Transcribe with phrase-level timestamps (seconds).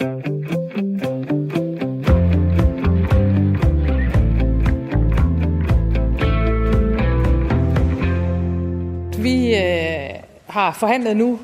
[0.00, 0.10] Vi øh,
[10.46, 11.38] har forhandlet nu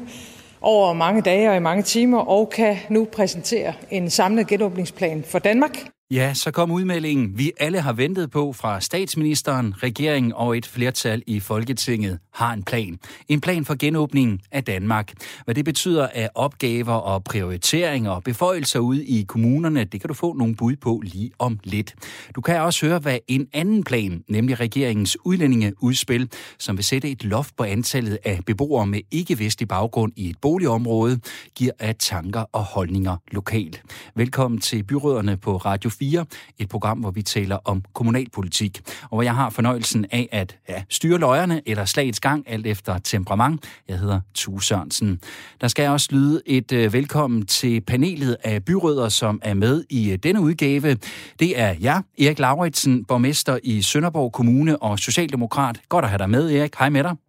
[0.61, 5.39] over mange dage og i mange timer, og kan nu præsentere en samlet genåbningsplan for
[5.39, 5.96] Danmark.
[6.11, 11.23] Ja, så kom udmeldingen, vi alle har ventet på fra statsministeren, regeringen og et flertal
[11.27, 12.99] i Folketinget har en plan.
[13.29, 15.13] En plan for genåbningen af Danmark.
[15.45, 20.15] Hvad det betyder af opgaver og prioriteringer og beføjelser ude i kommunerne, det kan du
[20.15, 21.95] få nogle bud på lige om lidt.
[22.35, 27.25] Du kan også høre, hvad en anden plan, nemlig regeringens udlændingeudspil, som vil sætte et
[27.25, 31.21] loft på antallet af beboere med ikke-vestlig baggrund i et boligområde,
[31.55, 33.83] giver af tanker og holdninger lokalt.
[34.15, 36.25] Velkommen til byråderne på Radio 4,
[36.59, 40.83] et program, hvor vi taler om kommunalpolitik, og hvor jeg har fornøjelsen af at ja,
[40.89, 43.65] styre løjerne eller slagets gang, alt efter temperament.
[43.89, 45.21] Jeg hedder Tue Sørensen.
[45.61, 50.13] Der skal også lyde et uh, velkommen til panelet af byrødder, som er med i
[50.13, 50.97] uh, denne udgave.
[51.39, 55.81] Det er jeg, Erik Lauritsen, borgmester i Sønderborg Kommune og Socialdemokrat.
[55.89, 56.75] Godt at have dig med, Erik.
[56.79, 57.26] Hej med dig.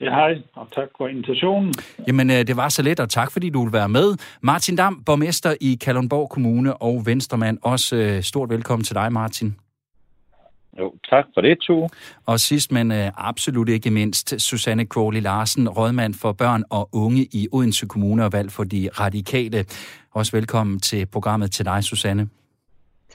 [0.00, 1.74] Ja, hej, og tak for invitationen.
[2.06, 4.16] Jamen, øh, det var så let, og tak fordi du vil være med.
[4.42, 7.58] Martin Dam, borgmester i Kalundborg Kommune og Venstremand.
[7.62, 9.56] Også øh, stort velkommen til dig, Martin.
[10.78, 11.88] Jo, tak for det, to.
[12.26, 17.22] Og sidst, men øh, absolut ikke mindst, Susanne Crowley Larsen, rådmand for børn og unge
[17.32, 19.64] i Odense Kommune og valg for de radikale.
[20.12, 22.28] Også velkommen til programmet til dig, Susanne.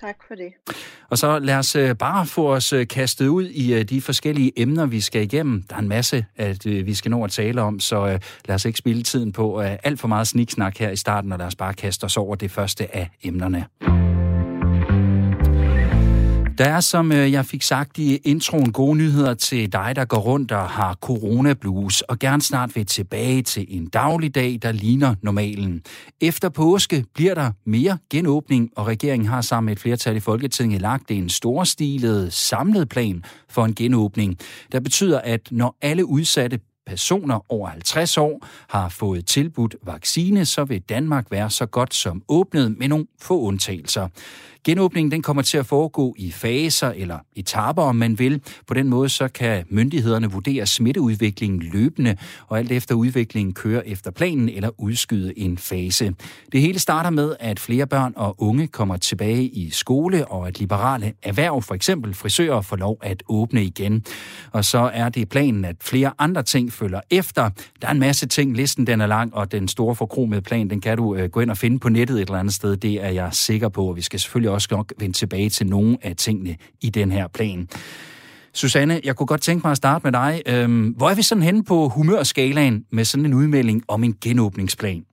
[0.05, 0.75] Tak for det.
[1.09, 4.51] Og så lad os øh, bare få os øh, kastet ud i øh, de forskellige
[4.61, 5.63] emner, vi skal igennem.
[5.69, 8.79] Der er en masse, at vi skal nå at tale om, så lad os ikke
[8.79, 12.03] spille tiden på alt for meget sniksnak her i starten, og lad os bare kaste
[12.03, 13.65] os over det første af emnerne.
[16.57, 20.17] Der er, som øh, jeg fik sagt i introen, gode nyheder til dig, der går
[20.17, 25.81] rundt og har coronablues, og gerne snart vil tilbage til en dagligdag, der ligner normalen.
[26.21, 30.81] Efter påske bliver der mere genåbning, og regeringen har sammen med et flertal i Folketinget
[30.81, 34.37] lagt en storstilet samlet plan for en genåbning,
[34.71, 40.63] der betyder, at når alle udsatte personer over 50 år har fået tilbudt vaccine, så
[40.63, 44.07] vil Danmark være så godt som åbnet med nogle få undtagelser.
[44.65, 48.41] Genåbningen den kommer til at foregå i faser eller etaper, om man vil.
[48.67, 54.11] På den måde så kan myndighederne vurdere smitteudviklingen løbende, og alt efter udviklingen køre efter
[54.11, 56.13] planen eller udskyde en fase.
[56.51, 60.59] Det hele starter med, at flere børn og unge kommer tilbage i skole, og at
[60.59, 64.05] liberale erhverv, for eksempel frisører, får lov at åbne igen.
[64.51, 67.49] Og så er det planen, at flere andre ting følger efter.
[67.81, 70.81] Der er en masse ting, listen den er lang, og den store forkromede plan, den
[70.81, 72.77] kan du øh, gå ind og finde på nettet et eller andet sted.
[72.77, 75.97] Det er jeg sikker på, og vi skal selvfølgelig også nok vende tilbage til nogle
[76.01, 77.69] af tingene i den her plan.
[78.53, 80.41] Susanne, jeg kunne godt tænke mig at starte med dig.
[80.45, 85.05] Øhm, hvor er vi sådan henne på humørskalaen med sådan en udmelding om en genåbningsplan?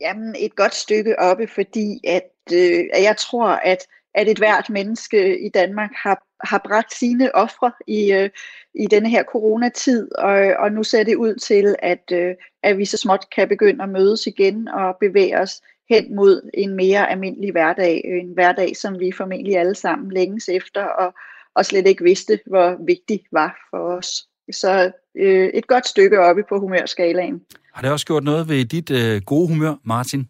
[0.00, 3.78] Jamen, et godt stykke oppe, fordi at, øh, at jeg tror, at,
[4.14, 8.30] at et hvert menneske i Danmark har, har bragt sine ofre i, øh,
[8.74, 12.84] i denne her coronatid, og, og nu ser det ud til, at, øh, at vi
[12.84, 17.52] så småt kan begynde at mødes igen og bevæge os hen mod en mere almindelig
[17.52, 18.02] hverdag.
[18.08, 21.14] Øh, en hverdag, som vi formentlig alle sammen længes efter, og,
[21.54, 24.28] og slet ikke vidste, hvor vigtig var for os.
[24.52, 27.40] Så øh, et godt stykke oppe på humørskalaen.
[27.72, 30.28] Har det også gjort noget ved dit øh, gode humør, Martin?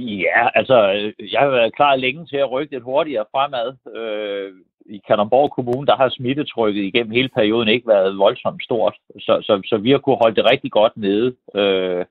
[0.00, 3.76] Ja, altså, øh, jeg har været klar længe til at rykke lidt hurtigere fremad.
[3.96, 4.52] Øh,
[4.86, 9.60] I Kalundborg Kommune, der har smittetrykket igennem hele perioden ikke været voldsomt stort, så, så,
[9.64, 11.36] så vi har kunne holde det rigtig godt nede.
[11.54, 12.04] Øh,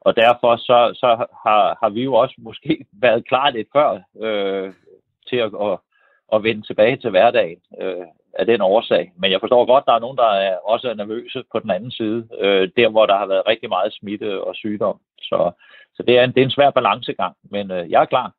[0.00, 1.06] og derfor så, så
[1.46, 4.72] har, har vi jo også måske været klar lidt før øh,
[5.28, 5.78] til at, at,
[6.32, 8.06] at vende tilbage til hverdagen øh,
[8.38, 9.12] af den årsag.
[9.20, 11.70] Men jeg forstår godt, at der er nogen, der er også er nervøse på den
[11.70, 14.96] anden side, øh, der hvor der har været rigtig meget smitte og sygdom.
[15.20, 15.50] Så,
[15.94, 18.32] så det, er en, det er en svær balancegang, men øh, jeg er klar.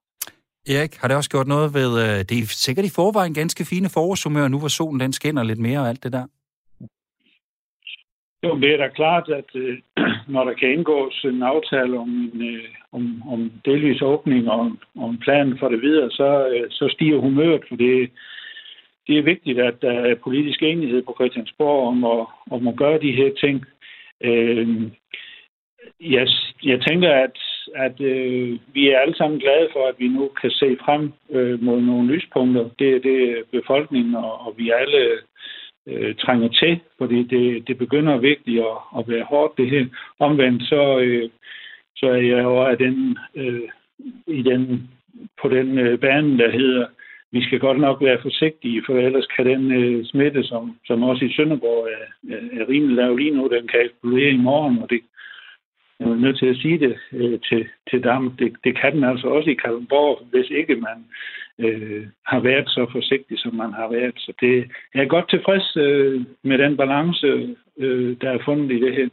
[0.73, 3.89] Erik, har det også gjort noget ved, øh, det er sikkert i forvejen ganske fine
[3.94, 6.25] forårshumør, nu hvor solen den skinner lidt mere og alt det der?
[8.45, 9.78] Jo, det er da klart, at øh,
[10.34, 15.09] når der kan indgås en aftale om, en, øh, om, om delvis åbning og, og
[15.09, 18.09] en plan for det videre, så, øh, så stiger humøret, for det,
[19.07, 22.99] det er vigtigt, at der er politisk enighed på Christiansborg om at, om at gøre
[22.99, 23.66] de her ting.
[24.23, 24.67] Øh,
[26.02, 26.28] jeg,
[26.63, 27.37] jeg tænker, at,
[27.75, 31.63] at øh, vi er alle sammen glade for, at vi nu kan se frem øh,
[31.63, 32.69] mod nogle lyspunkter.
[32.79, 35.17] Det, det befolkningen, og, og vi alle
[35.87, 39.85] øh, trænger til, fordi det, det begynder virkelig at, at være hårdt det her.
[40.19, 41.29] Omvendt så, øh,
[41.96, 43.69] så er jeg jo af den, øh,
[44.28, 44.90] i den,
[45.41, 46.85] på den øh, bane, der hedder,
[47.35, 51.26] vi skal godt nok være forsigtige, for ellers kan den øh, smitte, som, som også
[51.26, 52.05] i Sønderborg er,
[52.35, 55.02] er, er rimelig lav lige nu, den kan eksplodere i morgen, og det,
[55.99, 58.32] jeg er nødt til at sige det øh, til, til dem.
[58.40, 60.97] Det, det kan den altså også i Kalundborg, hvis ikke man
[61.59, 64.16] øh, har været så forsigtig, som man har været.
[64.17, 68.79] Så det, jeg er godt tilfreds øh, med den balance, øh, der er fundet i
[68.85, 69.09] det her.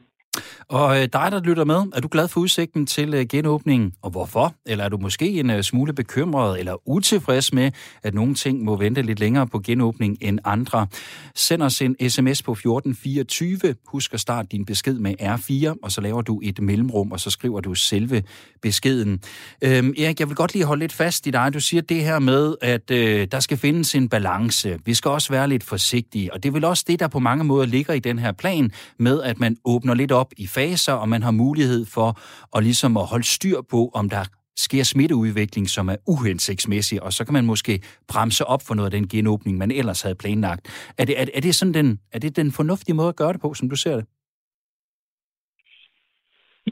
[0.69, 4.11] Og øh, dig, der lytter med, er du glad for udsigten til øh, genåbningen, og
[4.11, 4.55] hvorfor?
[4.67, 7.71] Eller er du måske en øh, smule bekymret eller utilfreds med,
[8.03, 10.87] at nogle ting må vente lidt længere på genåbning end andre?
[11.35, 13.75] Send os en sms på 1424.
[13.87, 17.31] Husk at starte din besked med R4, og så laver du et mellemrum, og så
[17.31, 18.23] skriver du selve
[18.63, 19.21] beskeden.
[19.63, 21.55] Øhm, Erik, jeg vil godt lige holde lidt fast i dig.
[21.55, 24.79] Du siger det her med, at øh, der skal findes en balance.
[24.85, 27.45] Vi skal også være lidt forsigtige, og det er vel også det, der på mange
[27.45, 31.09] måder ligger i den her plan med, at man åbner lidt op i faser, og
[31.09, 32.09] man har mulighed for
[32.57, 34.25] at ligesom at holde styr på, om der
[34.57, 37.81] sker smitteudvikling, som er uhensigtsmæssig, og så kan man måske
[38.13, 40.93] bremse op for noget af den genåbning, man ellers havde planlagt.
[40.99, 43.41] Er det, er, er det, sådan den, er det den fornuftige måde at gøre det
[43.41, 44.07] på, som du ser det?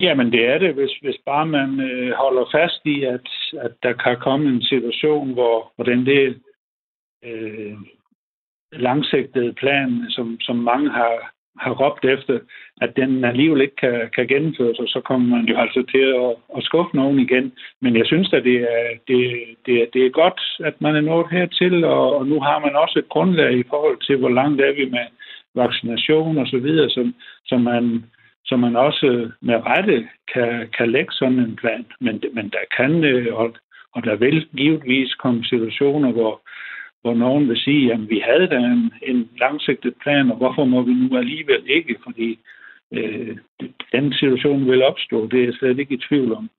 [0.00, 3.28] Jamen det er det, hvis, hvis bare man øh, holder fast i, at,
[3.60, 6.34] at der kan komme en situation, hvor, hvor den der
[7.24, 7.76] øh,
[8.72, 11.32] langsigtede plan, som, som mange har,
[11.64, 12.38] har råbt efter,
[12.80, 16.32] at den alligevel ikke kan, kan gennemføres, og så kommer man jo altså til at,
[16.56, 17.52] at skuffe nogen igen.
[17.82, 19.20] Men jeg synes at det er, det,
[19.66, 22.98] det, det er godt, at man er nået hertil, og, og nu har man også
[22.98, 25.06] et grundlag i forhold til, hvor langt er vi med
[25.54, 27.14] vaccination og så videre, som,
[27.46, 28.04] som man
[28.44, 31.86] som man også med rette kan, kan lægge sådan en plan.
[32.00, 33.54] Men, men der kan, øh, og,
[33.94, 36.40] og der vil givetvis komme situationer, hvor,
[37.02, 40.82] hvor nogen vil sige, at vi havde da en, en langsigtet plan, og hvorfor må
[40.82, 41.96] vi nu alligevel ikke?
[42.04, 42.38] Fordi
[42.92, 43.36] øh,
[43.92, 46.50] den situation vil opstå, det er jeg slet ikke i tvivl om.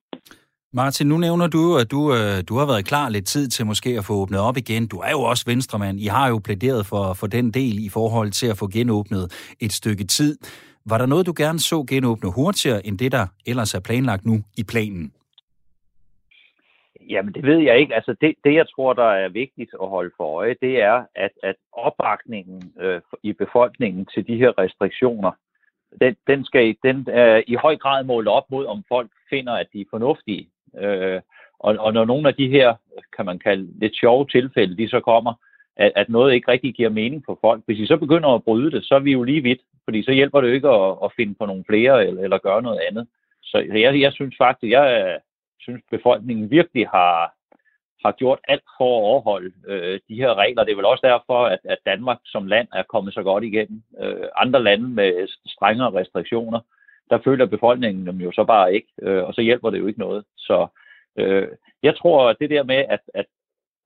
[0.74, 3.90] Martin, nu nævner du, at du, øh, du har været klar lidt tid til måske
[3.98, 4.88] at få åbnet op igen.
[4.88, 6.00] Du er jo også venstremand.
[6.00, 9.74] I har jo plæderet for, for den del i forhold til at få genåbnet et
[9.74, 10.38] stykke tid.
[10.86, 14.44] Var der noget, du gerne så genåbne hurtigere end det, der ellers er planlagt nu
[14.58, 15.12] i planen?
[17.12, 17.96] Jamen, det ved jeg ikke.
[17.96, 21.31] Altså, det, det jeg tror, der er vigtigt at holde for øje, det er, at,
[21.44, 25.31] at opbakningen øh, i befolkningen til de her restriktioner,
[26.02, 29.68] den, den skal den er i høj grad måle op mod, om folk finder, at
[29.74, 30.50] de er fornuftige.
[30.78, 31.22] Øh,
[31.60, 32.75] og, og når nogle af de her,
[33.16, 35.34] kan man kalde lidt sjove tilfælde, de så kommer,
[35.75, 37.63] at, at noget ikke rigtig giver mening for folk.
[37.66, 40.12] Hvis de så begynder at bryde det, så er vi jo lige vidt, fordi så
[40.12, 43.08] hjælper det jo ikke at, at finde på nogle flere eller, eller gøre noget andet.
[43.44, 45.19] Så jeg, jeg synes faktisk, jeg
[45.62, 47.34] synes befolkningen virkelig har,
[48.06, 50.63] har gjort alt for at overholde øh, de her regler.
[50.63, 53.81] Det er vel også derfor, at, at Danmark som land er kommet så godt igennem.
[54.02, 56.60] Øh, andre lande med strengere restriktioner,
[57.10, 60.00] der føler befolkningen dem jo så bare ikke, øh, og så hjælper det jo ikke
[60.00, 60.25] noget.
[60.38, 60.68] Så
[61.18, 61.48] øh,
[61.84, 63.25] jeg tror, at det der med, at, at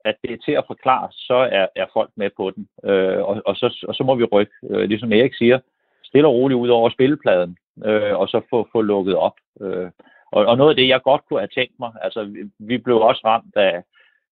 [0.05, 2.67] at det er til at forklare, så er, er folk med på den.
[2.83, 5.59] Øh, og, og, så, og så må vi rykke, øh, ligesom Erik siger,
[6.03, 9.33] stille og roligt ud over spillepladen, øh, og så få, få lukket op.
[9.61, 9.89] Øh,
[10.31, 12.97] og, og noget af det, jeg godt kunne have tænkt mig, altså vi, vi blev
[13.01, 13.83] også ramt af,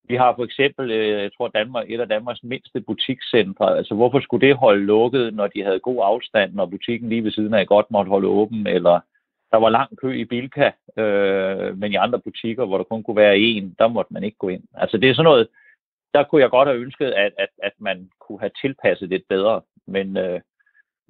[0.08, 3.78] vi har for eksempel, øh, jeg tror Danmark, et af Danmarks mindste butikscentre.
[3.78, 7.32] Altså hvorfor skulle det holde lukket, når de havde god afstand, når butikken lige ved
[7.32, 9.00] siden af godt måtte holde åben, eller
[9.52, 13.18] der var lang kø i Bilka, øh, men i andre butikker, hvor der kun kunne
[13.18, 14.64] være en, der måtte man ikke gå ind.
[14.74, 15.48] Altså det er sådan noget,
[16.14, 19.62] der kunne jeg godt have ønsket, at, at, at man kunne have tilpasset det bedre.
[19.88, 20.42] Men, øh,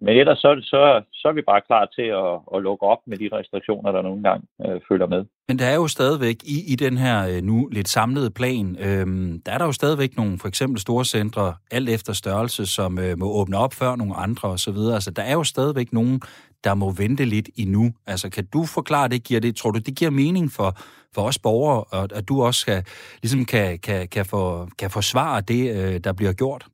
[0.05, 3.17] men ellers så, så, så er vi bare klar til at, at lukke op med
[3.17, 5.25] de restriktioner, der nogle gange øh, følger med.
[5.47, 9.05] Men der er jo stadigvæk i, i den her øh, nu lidt samlede plan, øh,
[9.45, 13.17] der er der jo stadigvæk nogle for eksempel store centre, alt efter størrelse, som øh,
[13.19, 14.77] må åbne op før nogle andre osv.
[14.93, 16.21] Altså der er jo stadigvæk nogen,
[16.63, 17.93] der må vente lidt endnu.
[18.07, 19.23] Altså kan du forklare det?
[19.23, 20.77] Giver det, tror du, det giver mening for,
[21.15, 22.83] for os borgere, og at du også skal,
[23.21, 26.65] ligesom kan, kan, kan, for, kan forsvare det, øh, der bliver gjort?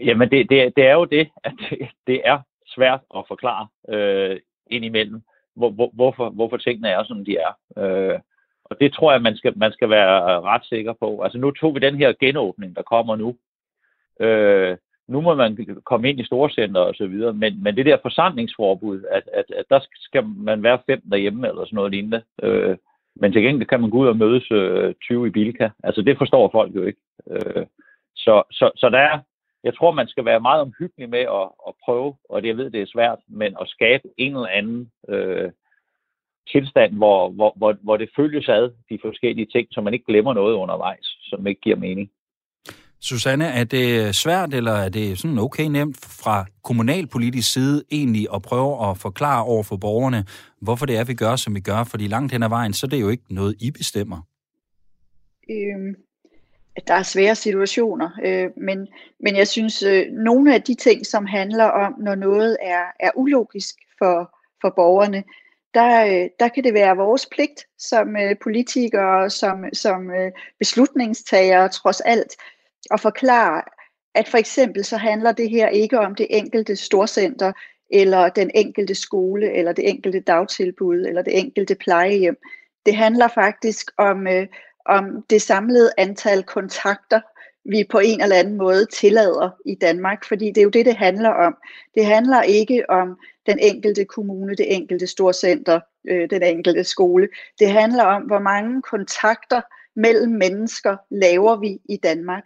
[0.00, 4.40] Jamen, det, det, det er jo det, at det, det er svært at forklare øh,
[4.70, 5.22] indimellem,
[5.56, 7.82] hvor, hvor, hvorfor, hvorfor tingene er, som de er.
[7.82, 8.18] Øh,
[8.64, 11.20] og det tror jeg, man skal, man skal være ret sikker på.
[11.20, 13.36] Altså, nu tog vi den her genåbning, der kommer nu.
[14.20, 14.76] Øh,
[15.08, 19.04] nu må man komme ind i storcenter og så videre, men, men det der forsamlingsforbud,
[19.10, 22.22] at, at, at der skal man være fem derhjemme eller sådan noget lignende.
[22.42, 22.76] Øh,
[23.16, 25.68] men til gengæld kan man gå ud og mødes øh, 20 i Bilka.
[25.84, 27.00] Altså det forstår folk jo ikke.
[27.30, 27.66] Øh,
[28.14, 29.18] så, så, så der er,
[29.66, 32.70] jeg tror, man skal være meget omhyggelig med at, at prøve, og det jeg ved,
[32.70, 35.50] det er svært, men at skabe en eller anden øh,
[36.52, 40.34] tilstand, hvor, hvor, hvor, hvor det følges ad, de forskellige ting, så man ikke glemmer
[40.34, 42.10] noget undervejs, som ikke giver mening.
[43.00, 48.42] Susanne, er det svært, eller er det sådan okay nemt fra kommunalpolitisk side egentlig at
[48.42, 50.24] prøve at forklare over for borgerne,
[50.60, 51.84] hvorfor det er, vi gør, som vi gør?
[51.84, 54.18] Fordi langt hen ad vejen, så er det jo ikke noget, I bestemmer.
[55.50, 55.94] Øhm,
[56.86, 58.88] der er svære situationer, øh, men,
[59.20, 63.10] men jeg synes, øh, nogle af de ting, som handler om, når noget er, er
[63.14, 65.24] ulogisk for, for borgerne,
[65.74, 71.68] der, øh, der kan det være vores pligt som øh, politikere, som, som øh, beslutningstagere
[71.68, 72.36] trods alt,
[72.90, 73.62] at forklare,
[74.14, 77.52] at for eksempel så handler det her ikke om det enkelte storcenter,
[77.90, 82.36] eller den enkelte skole, eller det enkelte dagtilbud, eller det enkelte plejehjem.
[82.86, 84.46] Det handler faktisk om, øh,
[84.88, 87.20] om det samlede antal kontakter,
[87.64, 90.96] vi på en eller anden måde tillader i Danmark, fordi det er jo det, det
[90.96, 91.56] handler om.
[91.94, 97.28] Det handler ikke om den enkelte kommune, det enkelte storcenter, øh, den enkelte skole.
[97.58, 99.60] Det handler om, hvor mange kontakter
[99.96, 102.44] mellem mennesker laver vi i Danmark.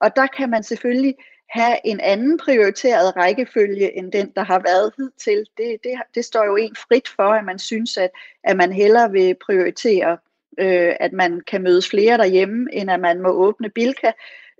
[0.00, 1.14] Og der kan man selvfølgelig
[1.50, 5.46] have en anden prioriteret rækkefølge end den, der har været hidtil.
[5.56, 8.10] Det, det, det står jo en frit for, at man synes, at,
[8.44, 10.18] at man hellere vil prioritere,
[10.58, 14.12] øh, at man kan mødes flere derhjemme, end at man må åbne Bilka.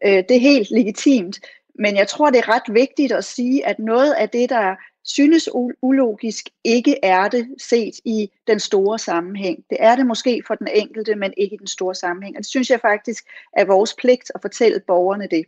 [0.04, 1.40] Øh, det er helt legitimt.
[1.74, 5.48] Men jeg tror, det er ret vigtigt at sige, at noget af det, der synes
[5.82, 9.64] ulogisk, ikke er det set i den store sammenhæng.
[9.70, 12.36] Det er det måske for den enkelte, men ikke i den store sammenhæng.
[12.36, 13.24] Og det synes jeg faktisk
[13.56, 15.44] er vores pligt at fortælle borgerne det.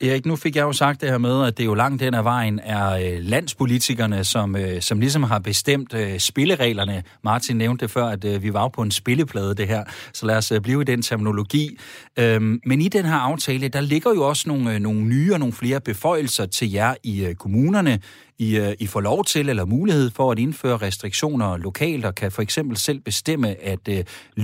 [0.00, 2.24] Erik, nu fik jeg jo sagt det her med, at det jo langt den af
[2.24, 7.02] vejen er øh, landspolitikerne, som, øh, som ligesom har bestemt øh, spillereglerne.
[7.24, 10.36] Martin nævnte det før, at øh, vi var på en spilleplade det her, så lad
[10.36, 11.78] os øh, blive i den terminologi.
[12.16, 15.38] Øhm, men i den her aftale, der ligger jo også nogle, øh, nogle nye og
[15.38, 18.00] nogle flere beføjelser til jer i kommunerne.
[18.38, 22.30] I, øh, I får lov til eller mulighed for at indføre restriktioner lokalt og kan
[22.32, 23.94] for eksempel selv bestemme at uh,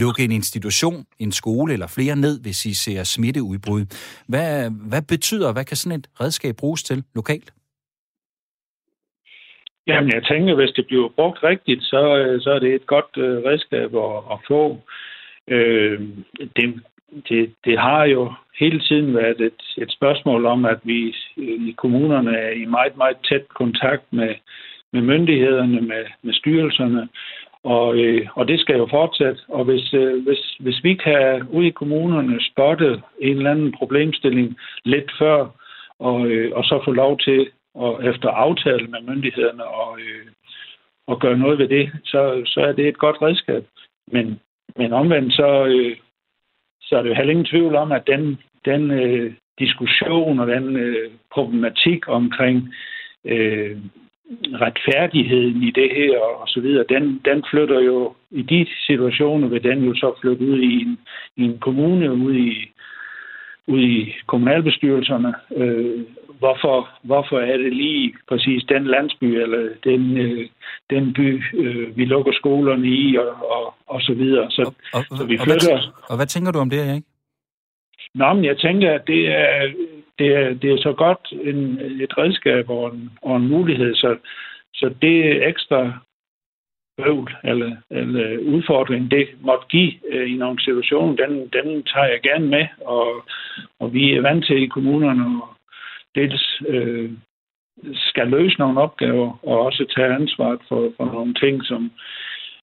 [0.03, 3.85] lukke en institution, en skole eller flere ned, hvis I ser smitteudbrud.
[4.29, 7.53] Hvad, hvad betyder, hvad kan sådan et redskab bruges til lokalt?
[9.87, 13.11] Jamen, jeg tænker, hvis det bliver brugt rigtigt, så, øh, så er det et godt
[13.17, 14.63] redskab at, at få.
[15.49, 16.01] Øh,
[16.57, 16.83] det,
[17.29, 22.37] det, det har jo hele tiden været et, et spørgsmål om, at vi i kommunerne
[22.37, 24.35] er i meget, meget tæt kontakt med,
[24.93, 27.09] med myndighederne, med, med styrelserne,
[27.65, 29.41] og, øh, og det skal jo fortsætte.
[29.49, 34.57] Og hvis, øh, hvis, hvis vi kan ude i kommunerne spotte en eller anden problemstilling
[34.85, 35.47] lidt før,
[35.99, 37.51] og, øh, og så få lov til
[37.81, 40.27] at efter aftale med myndighederne og, øh,
[41.07, 43.65] og gøre noget ved det, så, så er det et godt redskab.
[44.13, 44.41] Men,
[44.77, 45.97] men omvendt så, øh,
[46.93, 50.77] så er det jo heller ingen tvivl om, at den, den øh, diskussion og den
[50.77, 52.75] øh, problematik omkring
[53.25, 53.77] øh,
[54.65, 59.63] retfærdigheden i det her og så videre, den, den flytter jo i de situationer, vil
[59.63, 60.99] den jo så flytte ud i en,
[61.37, 62.73] i en kommune, ud i,
[63.67, 65.35] ud i kommunalbestyrelserne.
[65.57, 66.01] Øh,
[66.43, 70.49] hvorfor, hvorfor er det lige præcis den landsby eller den, øh,
[70.91, 74.51] den by, øh, vi lukker skolerne i og, og, og så videre.
[74.51, 74.63] Så,
[74.97, 75.73] og, og, så vi flytter...
[75.73, 77.05] Og hvad, og hvad tænker du om det, Erik?
[78.15, 79.73] Nå, men jeg tænker, at det er,
[80.19, 81.61] det er, det er så godt en,
[82.05, 84.17] et redskab og en, og en mulighed, så,
[84.75, 85.93] så det ekstra
[86.97, 92.21] bøvl eller, eller udfordring, det måtte give øh, i nogle situationer, den, den tager jeg
[92.23, 93.07] gerne med, og,
[93.81, 95.25] og vi er vant til i kommunerne
[96.15, 97.11] dels øh,
[97.95, 101.93] skal løse nogle opgaver, og også tage ansvaret for, for nogle ting, som,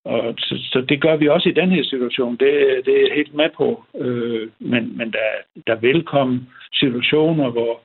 [0.05, 2.37] og så, så det gør vi også i den her situation.
[2.37, 3.83] Det, det er jeg helt med på.
[3.95, 5.29] Øh, men men der,
[5.67, 7.81] der vil komme situationer, hvor,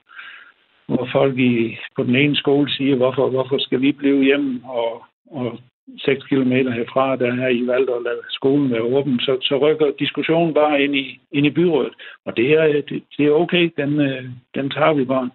[0.86, 5.04] hvor folk i, på den ene skole siger, hvorfor, hvorfor skal vi blive hjemme og,
[5.30, 5.58] og
[5.98, 9.92] 6 km herfra, der er I valgt at lade skolen være åben, så, så rykker
[9.98, 11.94] diskussionen bare ind i, ind i byrådet.
[12.24, 15.30] Og det er, det, det er okay, den, øh, den tager vi bare.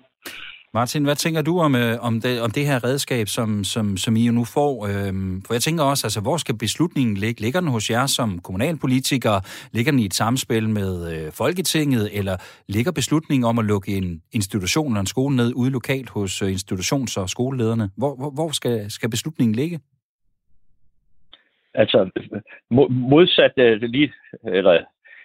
[0.74, 4.16] Martin, hvad tænker du om, øh, om, det, om det her redskab, som, som, som
[4.16, 4.74] I jo nu får?
[4.88, 7.42] Øhm, for jeg tænker også, altså, hvor skal beslutningen ligge?
[7.42, 9.42] Ligger den hos jer som kommunalpolitikere?
[9.74, 12.18] Ligger den i et samspil med øh, Folketinget?
[12.18, 12.36] Eller
[12.68, 16.50] ligger beslutningen om at lukke en institution eller en skole ned ude lokalt hos øh,
[16.58, 17.90] institutions- og skolelederne?
[17.98, 19.80] Hvor, hvor, hvor skal, skal beslutningen ligge?
[21.74, 22.10] Altså,
[22.90, 24.74] modsat øh, lige, eller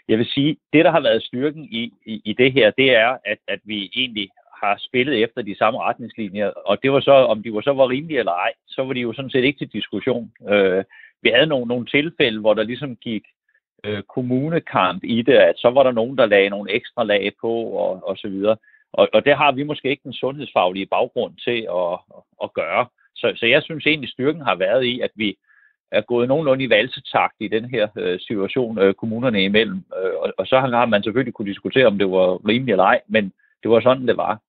[0.08, 3.16] jeg vil sige, det der har været styrken i, i, i det her, det er,
[3.24, 4.28] at, at vi egentlig
[4.64, 7.88] har spillet efter de samme retningslinjer, og det var så, om de var så var
[7.88, 10.32] rimelige eller ej, så var de jo sådan set ikke til diskussion.
[10.48, 10.84] Øh,
[11.22, 13.24] vi havde nogle, nogle tilfælde, hvor der ligesom gik
[13.84, 17.52] øh, kommunekamp i det, at så var der nogen, der lagde nogle ekstra lag på,
[17.84, 18.56] og, og så videre.
[18.92, 22.86] Og, og det har vi måske ikke den sundhedsfaglige baggrund til at, at, at gøre.
[23.16, 25.36] Så, så jeg synes egentlig, styrken har været i, at vi
[25.92, 29.84] er gået nogenlunde i valsetakt i den her øh, situation øh, kommunerne imellem.
[29.98, 33.00] Øh, og, og så har man selvfølgelig kunne diskutere, om det var rimeligt eller ej,
[33.08, 34.40] men det var sådan, det var.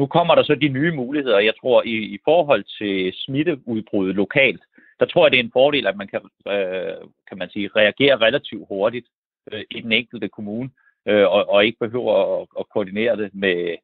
[0.00, 1.38] Nu kommer der så de nye muligheder.
[1.38, 4.62] Jeg tror, i, i forhold til smitteudbrud lokalt,
[5.00, 6.96] der tror jeg, det er en fordel, at man kan, øh,
[7.28, 9.06] kan man sige, reagere relativt hurtigt
[9.52, 10.70] øh, i den enkelte kommune,
[11.08, 13.76] øh, og, og ikke behøver at, at koordinere det med,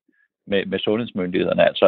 [0.47, 1.67] med, med sundhedsmyndighederne.
[1.69, 1.87] Altså,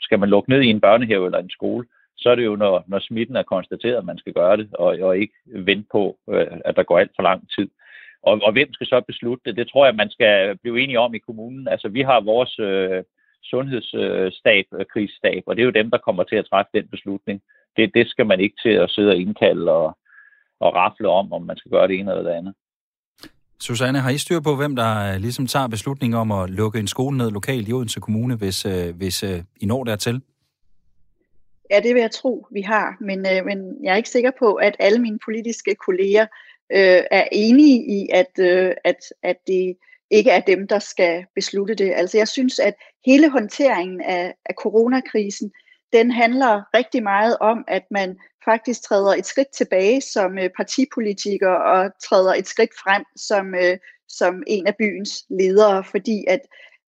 [0.00, 2.84] skal man lukke ned i en børnehave eller en skole, så er det jo, når,
[2.86, 6.46] når smitten er konstateret, at man skal gøre det, og, og ikke vente på, øh,
[6.64, 7.68] at der går alt for lang tid.
[8.22, 9.56] Og, og hvem skal så beslutte det?
[9.56, 11.68] Det tror jeg, man skal blive enige om i kommunen.
[11.68, 13.02] Altså, vi har vores øh,
[13.50, 17.40] sundhedsstab, øh, krisestab, og det er jo dem, der kommer til at træffe den beslutning.
[17.76, 19.98] Det, det skal man ikke til at sidde og indkalde og,
[20.60, 22.54] og rafle om, om man skal gøre det ene eller det andet.
[23.60, 26.86] Susanne, har I styr på, hvem der øh, ligesom tager beslutningen om at lukke en
[26.86, 30.22] skole ned lokalt i Odense Kommune, hvis, øh, hvis øh, I når dertil?
[31.70, 32.96] Ja, det vil jeg tro, vi har.
[33.00, 36.26] Men, øh, men jeg er ikke sikker på, at alle mine politiske kolleger
[36.72, 39.76] øh, er enige i, at, øh, at, at det
[40.10, 41.92] ikke er dem, der skal beslutte det.
[41.96, 42.74] Altså jeg synes, at
[43.06, 45.52] hele håndteringen af, af coronakrisen,
[45.92, 51.50] den handler rigtig meget om, at man faktisk træder et skridt tilbage som øh, partipolitiker
[51.50, 56.40] og træder et skridt frem som, øh, som en af byens ledere, fordi at,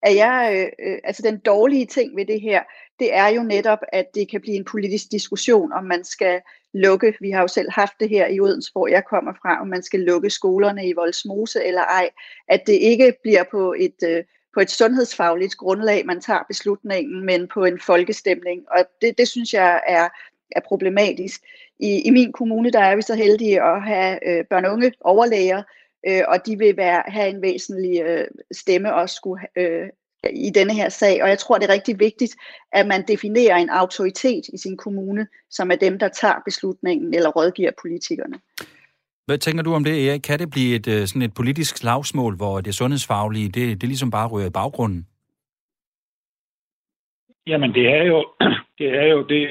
[0.04, 2.64] at jeg, øh, øh, altså den dårlige ting ved det her,
[3.00, 6.42] det er jo netop, at det kan blive en politisk diskussion, om man skal
[6.76, 9.68] lukke, vi har jo selv haft det her i Odense, hvor jeg kommer fra, om
[9.68, 12.10] man skal lukke skolerne i Voldsmose eller ej,
[12.48, 17.48] at det ikke bliver på et, øh, på et sundhedsfagligt grundlag, man tager beslutningen, men
[17.48, 18.62] på en folkestemning.
[18.72, 20.10] Og det, det synes jeg er,
[20.52, 21.42] er problematisk.
[21.80, 24.94] I, I min kommune, der er vi så heldige at have øh, børn og unge
[25.02, 25.64] overlæger,
[26.08, 29.90] øh, og de vil være, have en væsentlig øh, stemme og skulle øh,
[30.34, 31.24] i denne her sag.
[31.24, 32.36] Og jeg tror, det er rigtig vigtigt,
[32.72, 37.30] at man definerer en autoritet i sin kommune, som er dem, der tager beslutningen eller
[37.30, 38.38] rådgiver politikerne.
[39.26, 40.22] Hvad tænker du om det, Erik?
[40.22, 44.12] Kan det blive et, øh, sådan et politisk slagsmål, hvor det sundhedsfaglige, det, det ligesom
[44.12, 45.08] bare rører i baggrunden?
[47.48, 48.28] Jamen, det er jo
[48.80, 49.42] det, er jo det,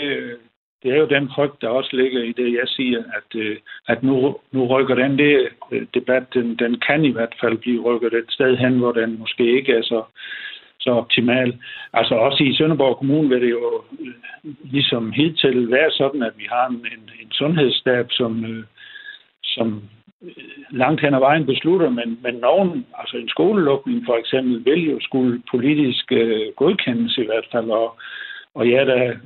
[0.83, 3.57] det er jo den frygt, der også ligger i det, jeg siger, at, øh,
[3.89, 7.83] at nu, nu rykker den det, øh, debat, den, den kan i hvert fald blive
[7.83, 10.03] rykket et sted hen, hvor den måske ikke er så,
[10.85, 11.51] så optimal.
[11.93, 14.15] Altså også i Sønderborg Kommune vil det jo øh,
[14.75, 18.65] ligesom hidtil være sådan, at vi har en, en, en sundhedsstab, som, øh,
[19.45, 19.83] som
[20.23, 20.31] øh,
[20.71, 24.99] langt hen ad vejen beslutter, men, men nogen, altså en skolelukning for eksempel, vil jo
[25.01, 27.99] skulle politisk øh, godkendes i hvert fald, og,
[28.55, 29.17] og jeg er da,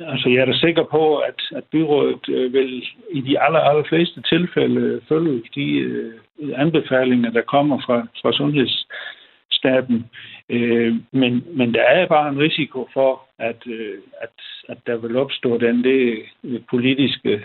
[0.00, 3.84] altså jeg er da sikker på, at, at byrådet øh, vil i de aller, aller
[3.88, 6.12] fleste tilfælde følge de øh,
[6.56, 10.10] anbefalinger, der kommer fra, fra sundhedsstaten.
[10.50, 14.30] Øh, men, men der er bare en risiko for, at, øh, at,
[14.68, 17.44] at der vil opstå den det øh, politiske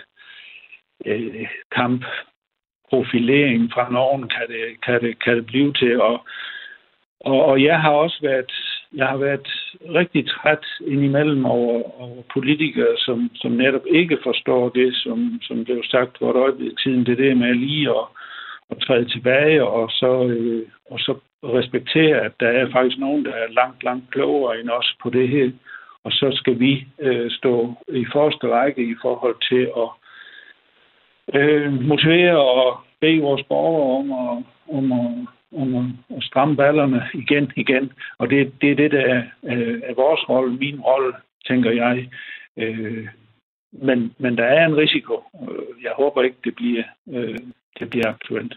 [1.06, 2.04] øh, kamp
[2.90, 6.00] profilering fra nogen kan det, kan det, kan det blive til.
[6.00, 6.26] Og,
[7.20, 8.52] og, og jeg har også været,
[8.94, 9.48] jeg har været
[10.00, 15.82] rigtig træt indimellem over, over politikere, som, som netop ikke forstår det, som, som blev
[15.84, 17.06] sagt for et øjeblik siden.
[17.06, 18.06] Det der med lige at,
[18.70, 23.32] at træde tilbage og så, øh, og så respektere, at der er faktisk nogen, der
[23.32, 25.50] er langt, langt klogere end os på det her.
[26.04, 29.88] Og så skal vi øh, stå i første række i forhold til at
[31.40, 34.44] øh, motivere og bede vores borgere om at,
[34.76, 35.26] om at,
[35.60, 37.92] om at, at stramme ballerne igen igen.
[38.18, 41.12] Og det, det er det, der er, øh, er vores rolle, min rolle,
[41.48, 42.08] tænker jeg.
[42.56, 43.08] Øh,
[43.82, 45.14] men, men der er en risiko.
[45.82, 47.38] Jeg håber ikke, det bliver, øh,
[47.78, 48.54] det bliver aktuelt.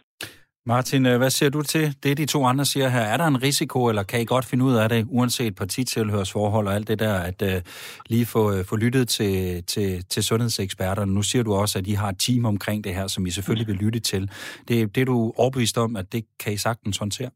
[0.66, 3.02] Martin, øh, hvad siger du til det, de to andre siger her?
[3.14, 6.74] Er der en risiko, eller kan I godt finde ud af det, uanset partitilhørsforhold og
[6.74, 7.62] alt det der, at uh,
[8.10, 11.14] lige få, uh, få lyttet til, til, til sundhedseksperterne?
[11.14, 13.68] Nu siger du også, at I har et team omkring det her, som I selvfølgelig
[13.68, 14.22] vil lytte til.
[14.68, 17.30] Det, det er du overbevist om, at det kan I sagtens håndtere?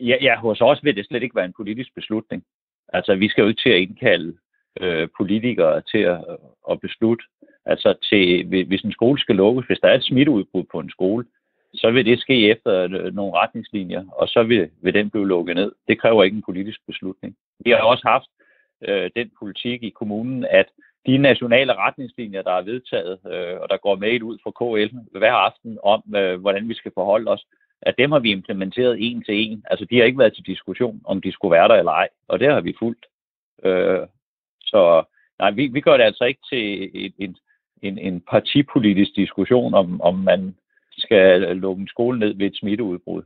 [0.00, 2.42] Ja, ja, hos os vil det slet ikke være en politisk beslutning.
[2.88, 4.36] Altså, vi skal jo ikke til at indkalde
[4.80, 6.20] øh, politikere til at,
[6.70, 7.24] at beslutte.
[7.66, 11.24] Altså, til, hvis en skole skal lukkes, hvis der er et smitteudbrud på en skole,
[11.74, 15.56] så vil det ske efter øh, nogle retningslinjer, og så vil, vil den blive lukket
[15.56, 15.72] ned.
[15.88, 17.36] Det kræver ikke en politisk beslutning.
[17.64, 18.28] Vi har også haft
[18.88, 20.66] øh, den politik i kommunen, at
[21.06, 25.32] de nationale retningslinjer, der er vedtaget, øh, og der går mail ud fra KL hver
[25.32, 27.46] aften om, øh, hvordan vi skal forholde os,
[27.82, 29.62] at dem har vi implementeret en til en.
[29.70, 32.40] Altså, de har ikke været til diskussion, om de skulle være der eller ej, og
[32.40, 33.06] det har vi fulgt.
[33.64, 34.00] Øh,
[34.68, 35.04] så
[35.38, 37.36] nej, vi, vi gør det altså ikke til et, en,
[37.82, 40.54] en, en partipolitisk diskussion, om, om man
[40.98, 43.22] skal lukke en skole ned ved et smitteudbrud.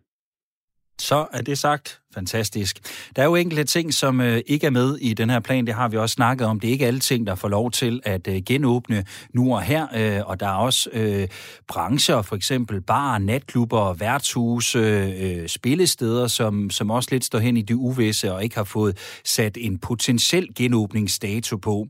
[1.03, 1.99] Så er det sagt.
[2.15, 2.79] Fantastisk.
[3.17, 5.67] Der er jo enkelte ting, som øh, ikke er med i den her plan.
[5.67, 6.61] Det har vi også snakket om.
[6.61, 9.87] Det er ikke alle ting, der får lov til at øh, genåbne nu og her.
[9.97, 11.29] Øh, og der er også øh,
[11.69, 17.63] brancher, for eksempel bar, natklubber, værtshuse, øh, spillesteder, som, som også lidt står hen i
[17.63, 21.87] det uvisse og ikke har fået sat en potentiel genåbningsdato på.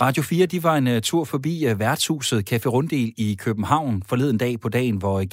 [0.00, 4.38] Radio 4 de var en uh, tur forbi uh, værtshuset Café Runddel i København forleden
[4.38, 5.26] dag på dagen, hvor øh,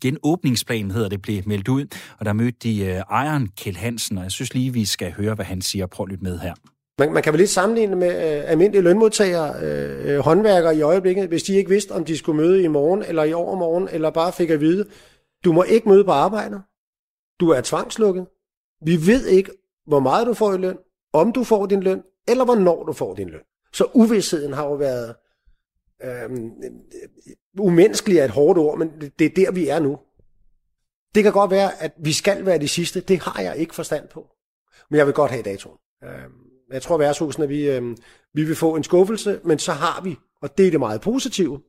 [0.00, 1.86] genåbningsplan, hedder det blev meldt ud.
[2.18, 5.34] Og der mødte de øh, ejeren Kjeld Hansen, og jeg synes lige, vi skal høre,
[5.34, 5.86] hvad han siger.
[5.86, 6.54] Prøv at lytte med her.
[6.98, 11.28] Man, man kan vel lidt sammenligne med øh, almindelige lønmodtagere, øh, øh, håndværkere i øjeblikket,
[11.28, 14.32] hvis de ikke vidste, om de skulle møde i morgen, eller i overmorgen, eller bare
[14.32, 14.84] fik at vide,
[15.44, 16.60] du må ikke møde på arbejde.
[17.40, 18.26] Du er tvangslukket.
[18.84, 19.50] Vi ved ikke,
[19.86, 20.78] hvor meget du får i løn,
[21.12, 23.40] om du får din løn, eller hvornår du får din løn.
[23.72, 25.14] Så uvidsheden har jo været
[26.04, 26.30] øh,
[27.58, 29.98] umenneskelig er et hårdt ord, men det er der, vi er nu.
[31.14, 33.00] Det kan godt være, at vi skal være de sidste.
[33.00, 34.26] Det har jeg ikke forstand på.
[34.90, 35.76] Men jeg vil godt have datoen.
[36.04, 36.10] Øh,
[36.72, 37.96] jeg tror, værtshusene, vi, øh,
[38.34, 41.60] vi vil få en skuffelse, men så har vi, og det er det meget positive,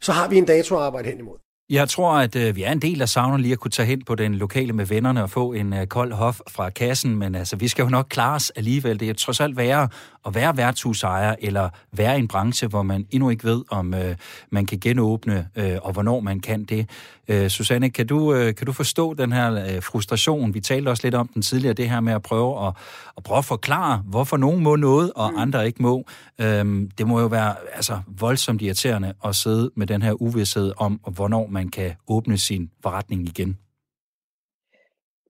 [0.00, 1.38] så har vi en dato at arbejde hen imod.
[1.70, 4.04] Jeg tror, at øh, vi er en del, der savner lige at kunne tage hen
[4.04, 7.56] på den lokale med vennerne og få en øh, kold hof fra kassen, men altså,
[7.56, 9.00] vi skal jo nok klare os alligevel.
[9.00, 9.88] Det er trods alt værre
[10.28, 14.16] at være værtshusejer eller være i en branche, hvor man endnu ikke ved, om øh,
[14.50, 16.90] man kan genåbne, øh, og hvornår man kan det.
[17.28, 20.54] Øh, Susanne, kan du, øh, kan du forstå den her øh, frustration?
[20.54, 22.72] Vi talte også lidt om den tidligere, det her med at prøve at,
[23.16, 25.38] at, prøve at forklare, hvorfor nogen må noget, og mm.
[25.38, 26.04] andre ikke må.
[26.40, 31.00] Øh, det må jo være altså, voldsomt irriterende at sidde med den her uvidshed om,
[31.10, 33.58] hvornår man kan åbne sin forretning igen.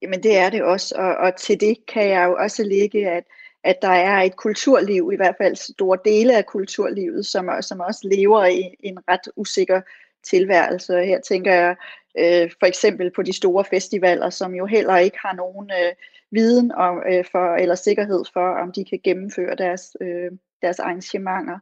[0.01, 3.23] Jamen det er det også, og, og til det kan jeg jo også lægge, at
[3.63, 8.07] at der er et kulturliv, i hvert fald store dele af kulturlivet, som, som også
[8.11, 9.81] lever i en ret usikker
[10.23, 10.93] tilværelse.
[10.93, 11.75] Her tænker jeg
[12.17, 15.93] øh, for eksempel på de store festivaler, som jo heller ikke har nogen øh,
[16.31, 21.53] viden om, øh, for, eller sikkerhed for, om de kan gennemføre deres, øh, deres arrangementer.
[21.53, 21.59] Øh,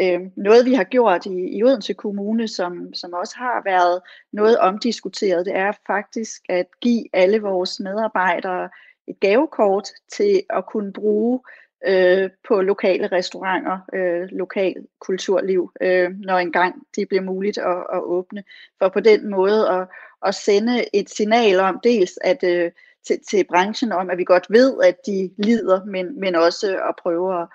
[0.00, 4.00] Øhm, noget vi har gjort i, i Odense Kommune, som, som også har været
[4.32, 8.68] noget omdiskuteret, det er faktisk at give alle vores medarbejdere
[9.06, 11.40] et gavekort til at kunne bruge
[11.86, 18.02] øh, på lokale restauranter, øh, lokal kulturliv, øh, når engang det bliver muligt at, at
[18.02, 18.44] åbne.
[18.78, 19.88] For på den måde at,
[20.26, 22.70] at sende et signal om dels at øh,
[23.06, 26.94] til, til branchen om, at vi godt ved, at de lider, men, men også at
[27.02, 27.48] prøve at,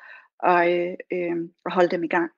[0.43, 2.29] og, øh, øh, og holde dem i gang.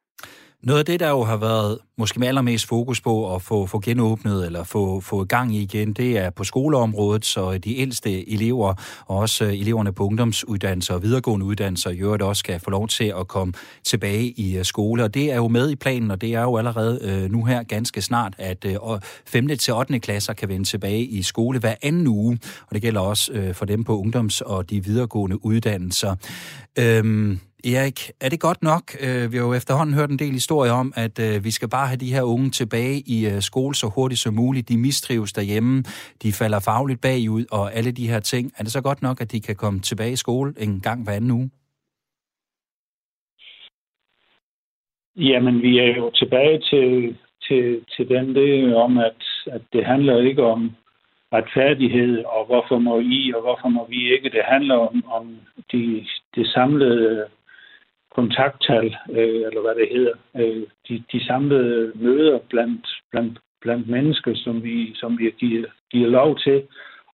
[0.65, 3.79] Noget af det, der jo har været måske med allermest fokus på at få, få
[3.79, 8.73] genåbnet eller få, få gang i igen, det er på skoleområdet, så de ældste elever
[9.05, 12.87] og også øh, eleverne på ungdomsuddannelser og videregående uddannelser i øvrigt også skal få lov
[12.87, 15.03] til at komme tilbage i øh, skole.
[15.03, 17.63] Og det er jo med i planen, og det er jo allerede øh, nu her
[17.63, 18.75] ganske snart, at øh,
[19.25, 19.47] 5.
[19.47, 19.99] til 8.
[19.99, 23.65] klasser kan vende tilbage i skole hver anden uge, og det gælder også øh, for
[23.65, 26.15] dem på ungdoms- og de videregående uddannelser.
[26.79, 27.39] Øhm,
[27.73, 28.83] Erik, er det godt nok?
[29.05, 31.87] Øh, vi har jo efterhånden hørt en del historier om, at øh, vi skal bare
[31.87, 34.69] have de her unge tilbage i øh, skole så hurtigt som muligt.
[34.69, 35.83] De mistrives derhjemme,
[36.23, 38.45] de falder fagligt bagud og alle de her ting.
[38.57, 41.13] Er det så godt nok, at de kan komme tilbage i skole en gang hver
[41.13, 41.49] anden uge?
[45.15, 50.17] Jamen, vi er jo tilbage til, til, til den det om, at, at det handler
[50.29, 50.71] ikke om
[51.33, 54.29] retfærdighed, og hvorfor må I, og hvorfor må vi ikke.
[54.29, 55.37] Det handler om, om
[55.71, 57.25] de, det samlede
[58.15, 64.31] kontakttal, øh, eller hvad det hedder, øh, de, de samlede møder blandt, blandt, blandt mennesker,
[64.35, 66.63] som vi, som vi giver, giver lov til.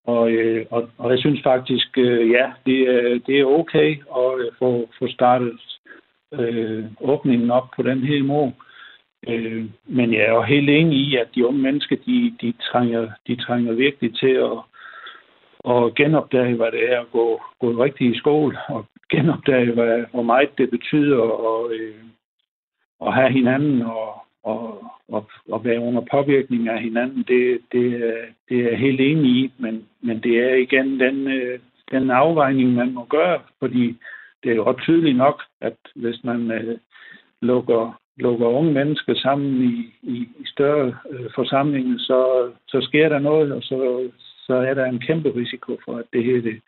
[0.06, 3.90] Og, øh, og, og jeg synes faktisk, øh, ja, det, øh, det er okay
[4.22, 5.60] at øh, få, få startet
[6.34, 8.54] øh, åbningen op på den her måde.
[9.28, 13.12] Øh, men jeg er jo helt enig i, at de unge mennesker, de, de, trænger,
[13.28, 14.58] de trænger virkelig til at,
[15.74, 20.22] at genopdage, hvad det er at gå, gå rigtig i skole, og genopdage, hvad, hvor
[20.24, 22.04] meget det betyder at, øh,
[23.06, 27.24] at have hinanden og, og, og, og være under påvirkning af hinanden.
[27.28, 28.14] Det, det,
[28.50, 31.60] det er jeg helt enig i, men, men det er igen den, øh,
[31.92, 33.98] den afvejning, man må gøre, fordi
[34.44, 36.78] det er jo tydeligt nok, at hvis man øh,
[37.42, 43.20] lukker, lukker unge mennesker sammen i, i, i større øh, forsamlinger, så, så sker der
[43.20, 44.10] noget, og så,
[44.48, 46.62] så er der en kæmpe risiko for, at det her det,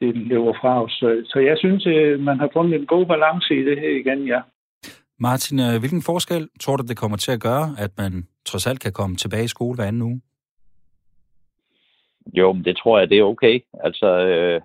[0.00, 0.92] det løber fra os.
[0.92, 4.26] Så, så jeg synes, øh, man har fundet en god balance i det her igen,
[4.26, 4.40] ja.
[5.18, 8.80] Martin, øh, hvilken forskel tror du, det kommer til at gøre, at man trods alt
[8.80, 10.20] kan komme tilbage i skole hver anden uge?
[12.32, 13.60] Jo, men det tror jeg, det er okay.
[13.84, 14.60] Altså, øh,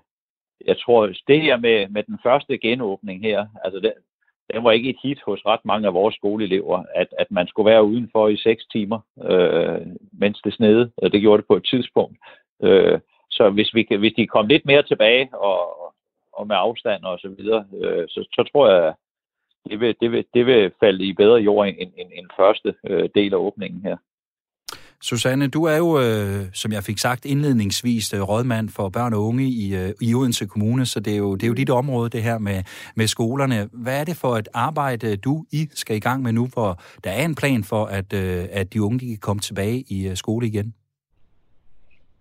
[0.65, 3.93] jeg tror, det her med, med den første genåbning her, altså det,
[4.53, 7.71] det var ikke et hit hos ret mange af vores skoleelever, at, at man skulle
[7.71, 10.91] være udenfor i seks timer, øh, mens det snede.
[11.01, 12.17] Det gjorde det på et tidspunkt.
[12.63, 12.99] Øh,
[13.39, 15.59] så hvis, vi kan, hvis de kommer lidt mere tilbage og,
[16.37, 18.93] og med afstand og så videre, øh, så, så tror jeg,
[19.69, 23.09] det vil, det, vil, det vil falde i bedre jord end, end, end første øh,
[23.15, 23.97] del af åbningen her.
[25.01, 29.23] Susanne, du er jo, øh, som jeg fik sagt indledningsvis, øh, rådmand for børn og
[29.23, 32.09] unge i, øh, i Odense Kommune, så det er, jo, det er jo dit område,
[32.09, 32.63] det her med,
[32.95, 33.69] med skolerne.
[33.73, 37.11] Hvad er det for et arbejde, du I skal i gang med nu, hvor der
[37.11, 40.15] er en plan for, at, øh, at de unge de kan komme tilbage i øh,
[40.15, 40.73] skole igen?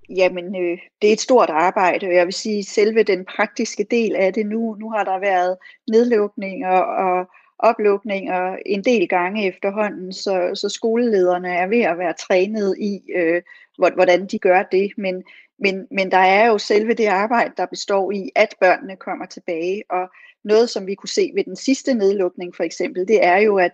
[0.08, 4.16] Jamen, øh, det er et stort arbejde, og jeg vil sige, selve den praktiske del
[4.16, 5.56] af det nu, nu har der været
[5.90, 12.76] nedlukninger og oplukninger en del gange efterhånden, så, så skolelederne er ved at være trænet
[12.78, 13.42] i, øh,
[13.76, 14.90] hvordan de gør det.
[14.96, 15.24] Men,
[15.58, 19.82] men, men der er jo selve det arbejde, der består i, at børnene kommer tilbage.
[19.90, 20.08] Og
[20.44, 23.72] noget, som vi kunne se ved den sidste nedlukning for eksempel, det er jo, at,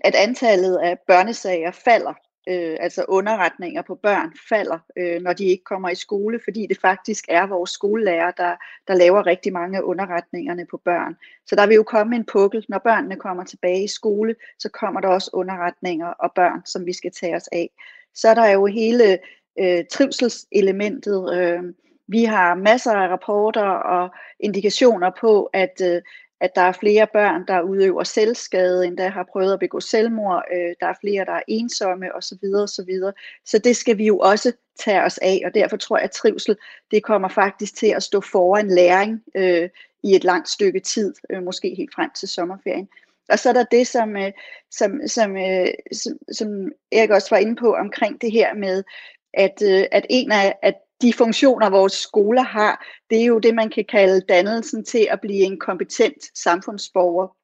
[0.00, 2.14] at antallet af børnesager falder
[2.48, 6.80] øh, altså underretninger på børn falder, øh, når de ikke kommer i skole, fordi det
[6.80, 8.56] faktisk er vores skolelærer, der,
[8.88, 11.16] der laver rigtig mange af underretningerne på børn.
[11.46, 15.00] Så der vil jo komme en pukkel, når børnene kommer tilbage i skole, så kommer
[15.00, 17.70] der også underretninger og børn, som vi skal tage os af.
[18.14, 19.18] Så er der jo hele
[19.58, 21.34] øh, trivselselementet.
[21.34, 21.62] Øh,
[22.08, 26.02] vi har masser af rapporter og indikationer på, at, øh,
[26.42, 30.44] at der er flere børn, der udøver selvskade, end der har prøvet at begå selvmord,
[30.54, 32.54] øh, der er flere, der er ensomme osv.
[32.54, 32.90] osv.
[33.44, 34.52] Så det skal vi jo også
[34.84, 36.56] tage os af, og derfor tror jeg, at trivsel
[36.90, 39.68] det kommer faktisk til at stå foran læring øh,
[40.02, 42.88] i et langt stykke tid, øh, måske helt frem til sommerferien.
[43.28, 44.32] Og så er der det, som, øh,
[44.70, 48.84] som, som, øh, som, som Erik også var inde på omkring det her med,
[49.34, 53.54] at, øh, at en af at de funktioner, vores skoler har, det er jo det,
[53.54, 57.36] man kan kalde dannelsen til at blive en kompetent samfundsborger.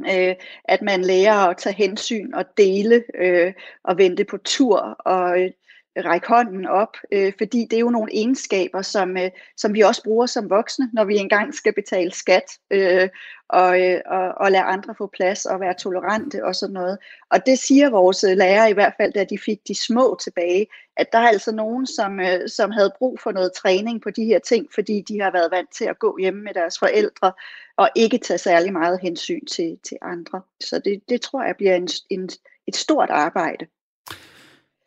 [0.00, 0.34] Øh,
[0.64, 3.52] at man lærer at tage hensyn og dele øh,
[3.84, 5.50] og vente på tur og øh,
[5.96, 10.02] række hånden op, øh, fordi det er jo nogle egenskaber, som, øh, som vi også
[10.02, 13.08] bruger som voksne, når vi engang skal betale skat øh,
[13.48, 16.98] og, øh, og, og lade andre få plads og være tolerante og sådan noget.
[17.30, 20.66] Og det siger vores øh, lærere i hvert fald, da de fik de små tilbage,
[20.96, 24.24] at der er altså nogen, som, øh, som havde brug for noget træning på de
[24.24, 27.32] her ting, fordi de har været vant til at gå hjemme med deres forældre
[27.76, 30.42] og ikke tage særlig meget hensyn til, til andre.
[30.60, 32.28] Så det, det tror jeg bliver en, en,
[32.66, 33.66] et stort arbejde.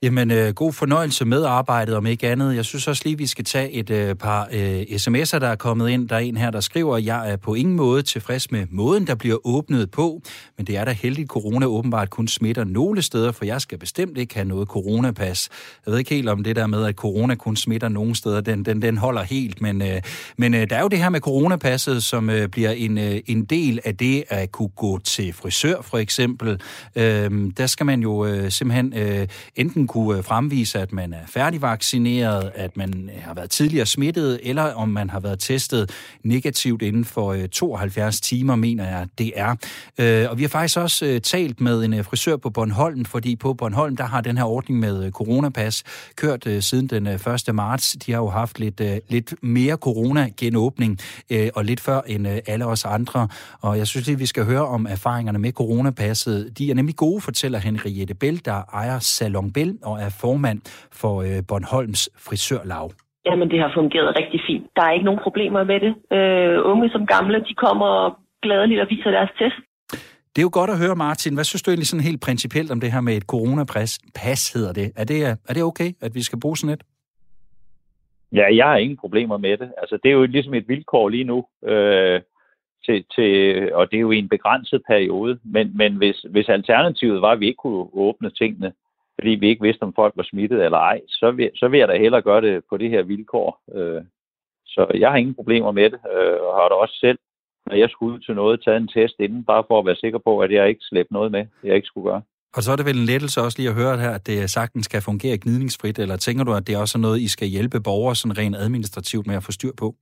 [0.03, 2.55] Jamen, øh, god fornøjelse med arbejdet, om ikke andet.
[2.55, 5.89] Jeg synes også lige, vi skal tage et øh, par øh, sms'er, der er kommet
[5.89, 6.09] ind.
[6.09, 9.07] Der er en her, der skriver, at jeg er på ingen måde tilfreds med måden,
[9.07, 10.21] der bliver åbnet på.
[10.57, 14.17] Men det er da heldigt, corona åbenbart kun smitter nogle steder, for jeg skal bestemt
[14.17, 15.49] ikke have noget coronapas.
[15.85, 18.65] Jeg ved ikke helt om det der med, at corona kun smitter nogle steder, den,
[18.65, 19.61] den, den holder helt.
[19.61, 20.01] Men, øh,
[20.37, 23.45] men øh, der er jo det her med coronapasset, som øh, bliver en, øh, en
[23.45, 26.61] del af det at kunne gå til frisør, for eksempel.
[26.95, 31.27] Øh, der skal man jo øh, simpelthen øh, enten kunne øh, fremvise, at man er
[31.27, 35.91] færdigvaccineret, at man øh, har været tidligere smittet, eller om man har været testet
[36.23, 39.55] negativt inden for øh, 72 timer, mener jeg, det er.
[40.29, 44.03] Og vi har faktisk også talt med en frisør på Bornholm, fordi på Bornholm, der
[44.03, 45.83] har den her ordning med coronapas
[46.15, 47.55] kørt siden den 1.
[47.55, 47.95] marts.
[48.05, 50.99] De har jo haft lidt, lidt mere corona-genåbning,
[51.53, 53.27] og lidt før end alle os andre.
[53.61, 56.57] Og jeg synes lige, vi skal høre om erfaringerne med coronapasset.
[56.57, 60.61] De er nemlig gode, fortæller Henriette Bell, der ejer Salon Bell og er formand
[61.01, 62.89] for øh, Bornholms frisørlag.
[63.25, 64.65] Jamen, det har fungeret rigtig fint.
[64.75, 65.93] Der er ikke nogen problemer med det.
[66.17, 69.55] Øh, unge som gamle, de kommer gladeligt og viser deres test.
[70.35, 71.33] Det er jo godt at høre, Martin.
[71.33, 74.73] Hvad synes du egentlig sådan helt principielt om det her med et coronapas, pas hedder
[74.73, 74.91] det?
[74.95, 76.83] Er det, er det okay, at vi skal bruge sådan et?
[78.31, 79.69] Ja, jeg har ingen problemer med det.
[79.77, 81.45] Altså, det er jo ligesom et vilkår lige nu.
[81.67, 82.21] Øh,
[82.85, 83.29] til, til,
[83.73, 85.39] og det er jo i en begrænset periode.
[85.43, 88.73] Men, men hvis, hvis alternativet var, at vi ikke kunne åbne tingene,
[89.19, 91.87] fordi vi ikke vidste, om folk var smittet eller ej, så vil, så vil jeg
[91.87, 93.61] da hellere gøre det på det her vilkår.
[93.75, 94.03] Øh,
[94.65, 97.19] så jeg har ingen problemer med det, øh, og har da også selv,
[97.65, 100.19] når jeg skulle ud til noget, taget en test inden, bare for at være sikker
[100.19, 102.21] på, at jeg ikke slæbte noget med, jeg ikke skulle gøre.
[102.55, 104.85] Og så er det vel en lettelse også lige at høre her, at det sagtens
[104.85, 108.15] skal fungere gnidningsfrit, eller tænker du, at det er også noget, I skal hjælpe borgere
[108.15, 109.95] sådan rent administrativt med at få styr på?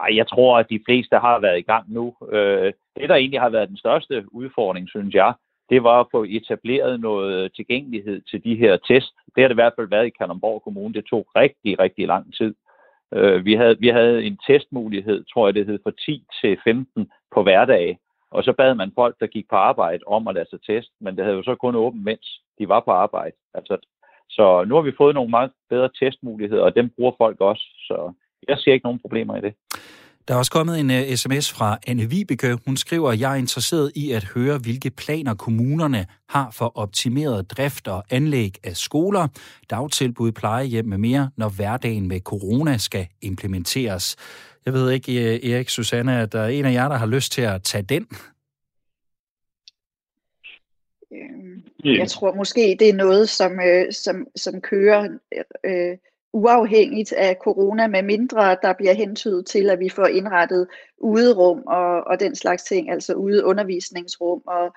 [0.00, 2.14] Ej, jeg tror, at de fleste har været i gang nu.
[2.32, 5.32] Øh, det, der egentlig har været den største udfordring, synes jeg,
[5.70, 9.12] det var at få etableret noget tilgængelighed til de her test.
[9.34, 10.94] Det har det i hvert fald været i Kalundborg Kommune.
[10.94, 12.54] Det tog rigtig, rigtig lang tid.
[13.14, 17.10] Øh, vi havde, vi havde en testmulighed, tror jeg det hed, fra 10 til 15
[17.34, 17.98] på hverdag.
[18.30, 20.92] Og så bad man folk, der gik på arbejde, om at lade sig teste.
[21.00, 23.36] Men det havde jo så kun åbent, mens de var på arbejde.
[23.54, 23.76] Altså,
[24.28, 27.62] så nu har vi fået nogle meget bedre testmuligheder, og dem bruger folk også.
[27.62, 28.12] Så
[28.48, 29.54] jeg ser ikke nogen problemer i det.
[30.30, 32.58] Der er også kommet en uh, øh, sms fra Anne Vibeke.
[32.66, 37.50] Hun skriver, at jeg er interesseret i at høre, hvilke planer kommunerne har for optimeret
[37.50, 39.28] drift og anlæg af skoler,
[39.70, 44.16] dagtilbud, plejehjem med mere, når hverdagen med corona skal implementeres.
[44.66, 47.32] Jeg ved ikke, øh, Erik, Susanne, at der er en af jer, der har lyst
[47.32, 48.06] til at tage den.
[51.12, 55.08] Øhm, jeg tror måske, det er noget, som, øh, som, som kører
[55.64, 55.96] øh,
[56.32, 62.04] uafhængigt af corona, med mindre der bliver hentydet til, at vi får indrettet uderum og,
[62.06, 64.74] og den slags ting, altså ude undervisningsrum og,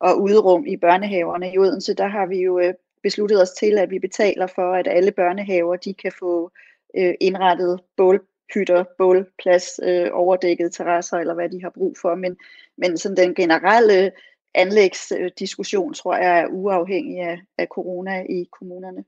[0.00, 3.90] og uderum i børnehaverne i Odense, der har vi jo øh, besluttet os til, at
[3.90, 6.50] vi betaler for, at alle børnehaver de kan få
[6.96, 12.14] øh, indrettet bålhytter, bålplads, øh, overdækket terrasser, eller hvad de har brug for.
[12.14, 12.36] Men,
[12.76, 14.12] men sådan den generelle
[14.54, 19.04] anlægsdiskussion, tror jeg, er uafhængig af, af corona i kommunerne.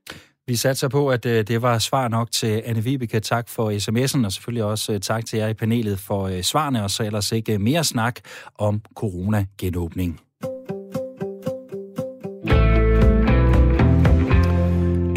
[0.49, 3.19] Vi satser på, at øh, det var svar nok til Anne Vibeke.
[3.19, 6.83] Tak for sms'en, og selvfølgelig også øh, tak til jer i panelet for øh, svarene,
[6.83, 8.19] og så ellers ikke mere snak
[8.57, 10.19] om corona-genåbning.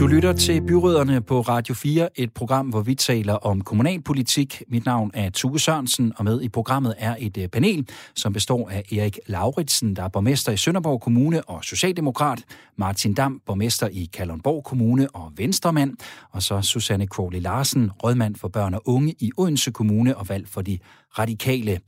[0.03, 4.62] Du lytter til Byråderne på Radio 4, et program, hvor vi taler om kommunalpolitik.
[4.69, 8.71] Mit navn er Tue Sørensen, og med i programmet er et øh, panel, som består
[8.71, 12.45] af Erik Lauritsen, der er borgmester i Sønderborg Kommune og Socialdemokrat,
[12.77, 15.97] Martin Dam, borgmester i Kalundborg Kommune og Venstremand,
[16.31, 20.49] og så Susanne Crowley Larsen, rådmand for børn og unge i Odense Kommune og valg
[20.49, 20.79] for de
[21.18, 21.81] radikale.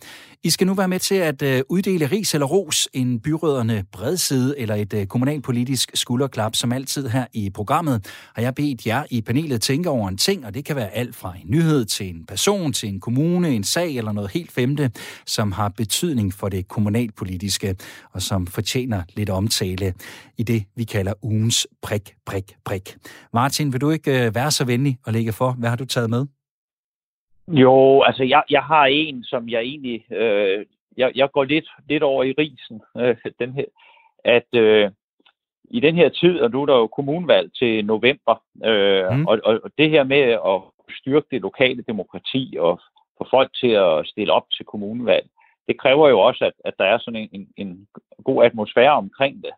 [0.44, 4.58] I skal nu være med til at øh, uddele ris eller ros, en byrødderne bredside
[4.58, 8.06] eller et øh, kommunalpolitisk skulderklap, som altid her i programmet.
[8.34, 11.16] Har jeg bedt jer i panelet tænke over en ting, og det kan være alt
[11.16, 14.90] fra en nyhed til en person, til en kommune, en sag eller noget helt femte,
[15.26, 17.76] som har betydning for det kommunalpolitiske,
[18.12, 19.94] og som fortjener lidt omtale
[20.36, 22.96] i det, vi kalder ugens prik, prik, prik.
[23.32, 25.52] Martin, vil du ikke øh, være så venlig og lægge for?
[25.52, 26.26] Hvad har du taget med?
[27.48, 32.02] Jo, altså jeg, jeg har en, som jeg egentlig, øh, jeg, jeg går lidt, lidt
[32.02, 33.64] over i risen, øh, den her,
[34.24, 34.90] at øh,
[35.70, 39.26] i den her tid, og nu er der jo kommunvalg til november, øh, mm.
[39.26, 40.60] og, og det her med at
[41.00, 42.80] styrke det lokale demokrati og
[43.18, 45.26] få folk til at stille op til kommunvalg,
[45.68, 47.86] det kræver jo også, at, at der er sådan en, en, en
[48.24, 49.52] god atmosfære omkring det.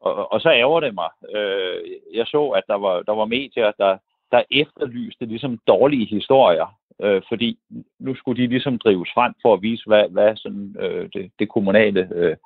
[0.00, 1.10] Og, og så ærger det mig.
[1.34, 1.82] Øh,
[2.14, 3.98] jeg så, at der var, der var medier, der,
[4.32, 6.66] der efterlyste ligesom dårlige historier
[7.02, 7.58] øh, fordi
[7.98, 11.48] nu skulle de ligesom drives frem for at vise, hvad, hvad sådan, øh, det, det
[11.48, 12.36] kommunale øh,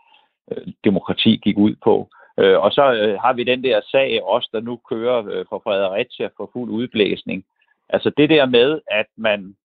[0.50, 2.08] øh, demokrati gik ud på.
[2.38, 5.60] Øh, og så øh, har vi den der sag også, der nu kører øh, for
[5.64, 7.44] Fredericia for fuld udblæsning.
[7.88, 9.56] Altså det der med, at man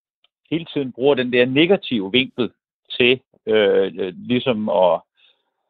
[0.51, 2.51] hele tiden bruger den der negative vinkel
[2.97, 5.01] til øh, øh ligesom at,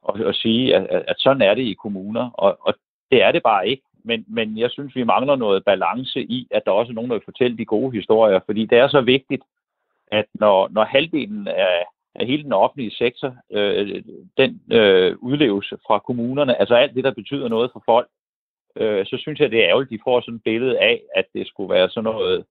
[0.10, 2.73] at, at sige, at, at sådan er det i kommuner, og, og
[3.12, 6.62] det er det bare ikke men, men jeg synes, vi mangler noget balance i, at
[6.65, 9.44] der også er nogen, der vil fortælle de gode historier, fordi det er så vigtigt,
[10.08, 14.04] at når, når halvdelen af, af hele den offentlige sektor, øh,
[14.38, 18.08] den øh, udleves fra kommunerne, altså alt det, der betyder noget for folk,
[18.76, 21.26] øh, så synes jeg, det er ærgerligt, at de får sådan et billede af, at
[21.34, 22.46] det skulle være sådan noget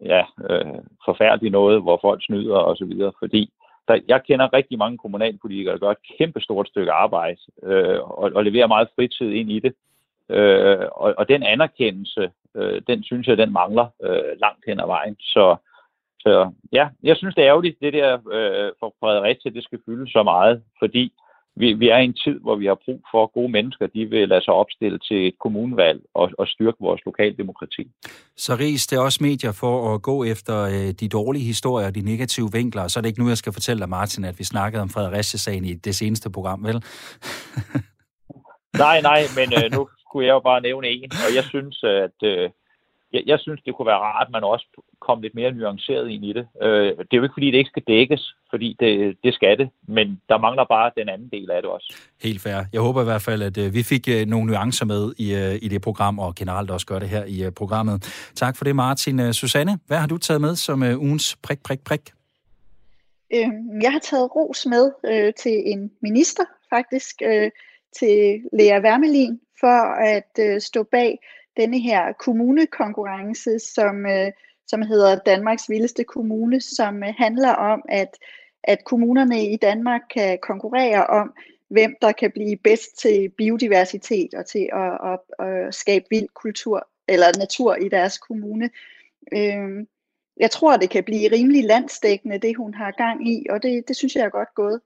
[0.00, 3.50] ja, øh, forfærdeligt noget, hvor folk snyder og så videre, fordi
[3.88, 8.30] der, jeg kender rigtig mange kommunalpolitikere, der gør et kæmpe stort stykke arbejde øh, og,
[8.34, 9.74] og leverer meget fritid ind i det.
[10.30, 14.86] Øh, og, og den anerkendelse, øh, den synes jeg, den mangler øh, langt hen ad
[14.86, 15.16] vejen.
[15.20, 15.56] Så,
[16.20, 20.10] så ja, jeg synes, det er ærgerligt, det der øh, for Fredericia, det skal fylde
[20.10, 21.12] så meget, fordi
[21.60, 24.28] vi, vi er i en tid, hvor vi har brug for gode mennesker, de vil
[24.28, 27.90] lade sig opstille til et kommunvalg og, og styrke vores lokaldemokrati.
[28.36, 32.00] Så ris det er også medier for at gå efter øh, de dårlige historier, de
[32.00, 34.82] negative vinkler, så er det ikke nu, jeg skal fortælle dig, Martin, at vi snakkede
[34.82, 36.74] om Fredericia-sagen i det seneste program, vel?
[38.86, 42.18] nej, nej, men øh, nu kunne jeg jo bare nævne en, og jeg synes, at
[42.22, 42.50] øh,
[43.12, 44.66] jeg, jeg synes, det kunne være rart, at man også
[45.00, 46.46] kom lidt mere nuanceret ind i det.
[46.62, 49.68] Øh, det er jo ikke, fordi det ikke skal dækkes, fordi det, det skal det,
[49.88, 51.94] men der mangler bare den anden del af det også.
[52.22, 52.64] Helt fair.
[52.72, 55.54] Jeg håber i hvert fald, at øh, vi fik øh, nogle nuancer med i, øh,
[55.62, 57.96] i det program, og generelt også gør det her i øh, programmet.
[58.34, 59.20] Tak for det, Martin.
[59.20, 62.00] Øh, Susanne, hvad har du taget med som øh, ugens prik, prik, prik?
[63.34, 63.48] Øh,
[63.82, 66.44] jeg har taget ros med øh, til en minister,
[66.74, 67.50] faktisk, øh,
[67.98, 71.18] til Lea Wermelin, for at øh, stå bag
[71.56, 74.32] denne her kommunekonkurrence, som, øh,
[74.66, 78.18] som hedder Danmarks Vildeste Kommune, som øh, handler om, at,
[78.64, 81.34] at kommunerne i Danmark kan konkurrere om,
[81.70, 86.88] hvem der kan blive bedst til biodiversitet og til at, at, at skabe vild kultur
[87.08, 88.70] eller natur i deres kommune.
[89.32, 89.86] Øh,
[90.36, 93.96] jeg tror, det kan blive rimelig landsdækkende, det hun har gang i, og det, det
[93.96, 94.80] synes jeg er godt gået.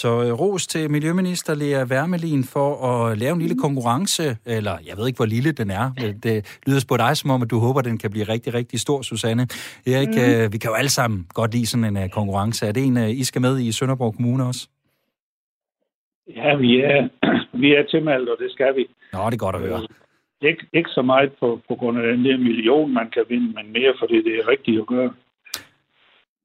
[0.00, 4.22] Så øh, ros til Miljøminister Lea Wermelin for at lave en lille konkurrence,
[4.56, 5.86] eller jeg ved ikke, hvor lille den er.
[6.00, 8.54] men Det lyder på dig som om, at du håber, at den kan blive rigtig,
[8.54, 9.44] rigtig stor, Susanne.
[9.92, 10.24] Erik, mm.
[10.24, 12.66] øh, vi kan jo alle sammen godt lide sådan en uh, konkurrence.
[12.68, 14.62] Er det en, I skal med i Sønderborg Kommune også?
[16.36, 16.98] Ja, vi er,
[17.62, 18.84] vi er tilmeldt, og det skal vi.
[19.12, 19.80] Nå, det er godt at høre.
[20.50, 23.72] Ikke, ikke så meget på, på grund af den der million, man kan vinde, men
[23.72, 25.10] mere fordi det er rigtigt at gøre.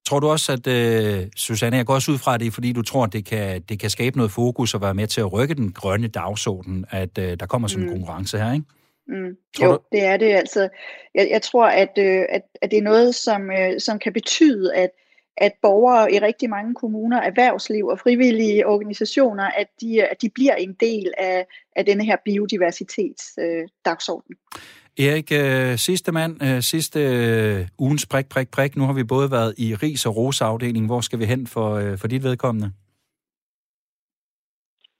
[0.10, 3.03] Tror du også, at, uh, Susanne, jeg går også ud fra, det fordi du tror,
[3.03, 5.72] at det kan, det kan skabe noget fokus og være med til at rykke den
[5.72, 7.95] grønne dagsorden, at uh, der kommer sådan en mm.
[7.95, 8.66] konkurrence her, ikke?
[9.07, 9.38] Mm.
[9.62, 9.80] Jo, du?
[9.91, 10.70] det er det altså.
[11.16, 14.76] Jeg, jeg tror, at, øh, at, at det er noget, som, øh, som kan betyde,
[14.76, 14.89] at,
[15.38, 20.55] at borgere i rigtig mange kommuner, erhvervsliv og frivillige organisationer, at de, at de bliver
[20.55, 21.45] en del af,
[21.76, 24.36] af denne her biodiversitetsdagsorden.
[24.55, 24.62] Øh,
[24.97, 28.75] Erik, øh, sidste mand, øh, sidste øh, ugens prik, prik, prik.
[28.75, 30.89] Nu har vi både været i ris- og rosafdelingen.
[30.89, 32.71] Hvor skal vi hen for, øh, for dit vedkommende?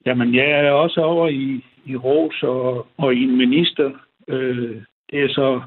[0.06, 3.90] Jamen, jeg er også over i, i ros og, og i en minister.
[4.28, 5.62] Øh, det, er så,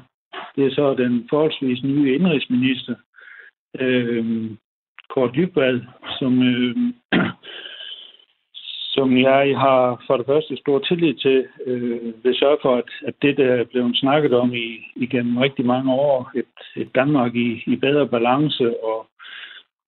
[0.56, 2.94] det er så den forholdsvis nye indrigsminister,
[3.80, 4.50] øh,
[5.10, 5.80] Kort Dybvad,
[6.18, 6.76] som, øh,
[8.94, 13.14] som jeg har for det første stor tillid til, øh, vil sørge for, at, at
[13.22, 17.62] det, der er blevet snakket om i, igennem rigtig mange år, et, et Danmark i,
[17.66, 19.06] i bedre balance og,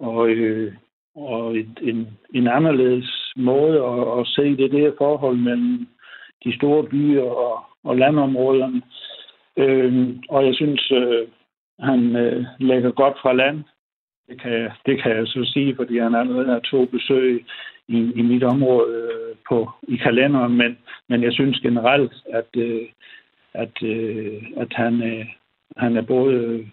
[0.01, 0.73] og, øh,
[1.17, 5.89] og et, en, en anderledes måde at, at se det der forhold mellem
[6.45, 8.83] de store byer og, og landområderne.
[9.57, 11.29] Øh, og jeg synes, øh,
[11.81, 13.65] han øh, lægger godt fra land
[14.29, 17.45] det kan, jeg, det kan jeg så sige, fordi han allerede har to besøg
[17.89, 20.79] i, i mit område øh, på, i kalenderen, men,
[21.09, 22.83] men jeg synes generelt, at, øh,
[23.55, 25.27] at, øh, at han, øh,
[25.77, 26.67] han er både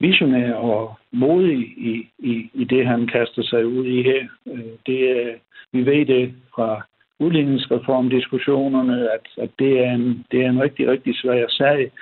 [0.00, 4.26] visionær og modig i, i, i det, han kaster sig ud i her.
[4.46, 5.34] Øh, det,
[5.72, 6.86] vi ved det fra
[7.18, 11.92] udligningsreformdiskussionerne, at, at det, er en, det er en rigtig, rigtig svær sag,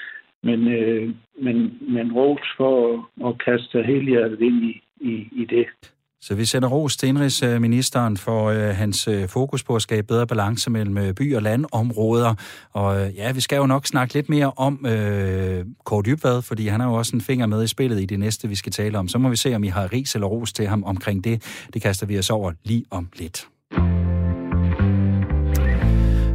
[0.43, 5.67] men, øh, men, men ros for at, at kaste helhjertet ind i, i, i det.
[6.25, 10.27] Så vi sender ros til indrigsministeren for øh, hans øh, fokus på at skabe bedre
[10.27, 12.35] balance mellem øh, by- og landområder.
[12.73, 16.69] Og øh, ja, vi skal jo nok snakke lidt mere om øh, Kåre Dybvad, fordi
[16.69, 18.99] han har jo også en finger med i spillet i det næste, vi skal tale
[18.99, 19.09] om.
[19.09, 21.67] Så må vi se, om I har ris eller ros til ham omkring det.
[21.75, 23.47] Det kaster vi os over lige om lidt.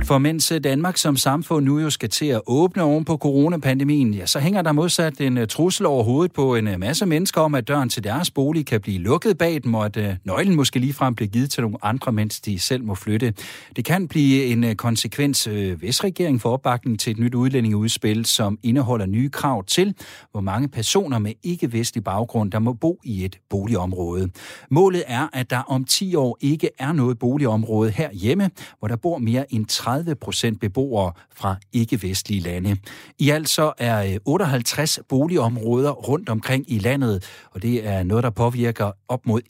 [0.10, 4.14] For mens øh, Danmark som samfund nu jo skal til at åbne oven på coronapandemien,
[4.14, 7.42] ja, så hænger der modsat en øh, trussel over hovedet på en øh, masse mennesker
[7.42, 10.80] om, at døren til deres bolig kan blive lukket bag dem, og at nøglen måske
[10.80, 13.34] ligefrem bliver givet til nogle andre, mens de selv må flytte.
[13.76, 15.44] Det kan blive en konsekvens,
[15.78, 19.94] hvis regeringen får opbakning til et nyt udlændingeudspil, som indeholder nye krav til,
[20.32, 24.30] hvor mange personer med ikke-vestlig baggrund, der må bo i et boligområde.
[24.70, 28.50] Målet er, at der om 10 år ikke er noget boligområde herhjemme,
[28.80, 32.78] hvor der bor mere end 30 30 procent beboere fra ikke-vestlige lande.
[33.20, 38.24] I alt så er 58 øh, boligområder rundt omkring i landet, og det er noget,
[38.24, 39.42] der påvirker op mod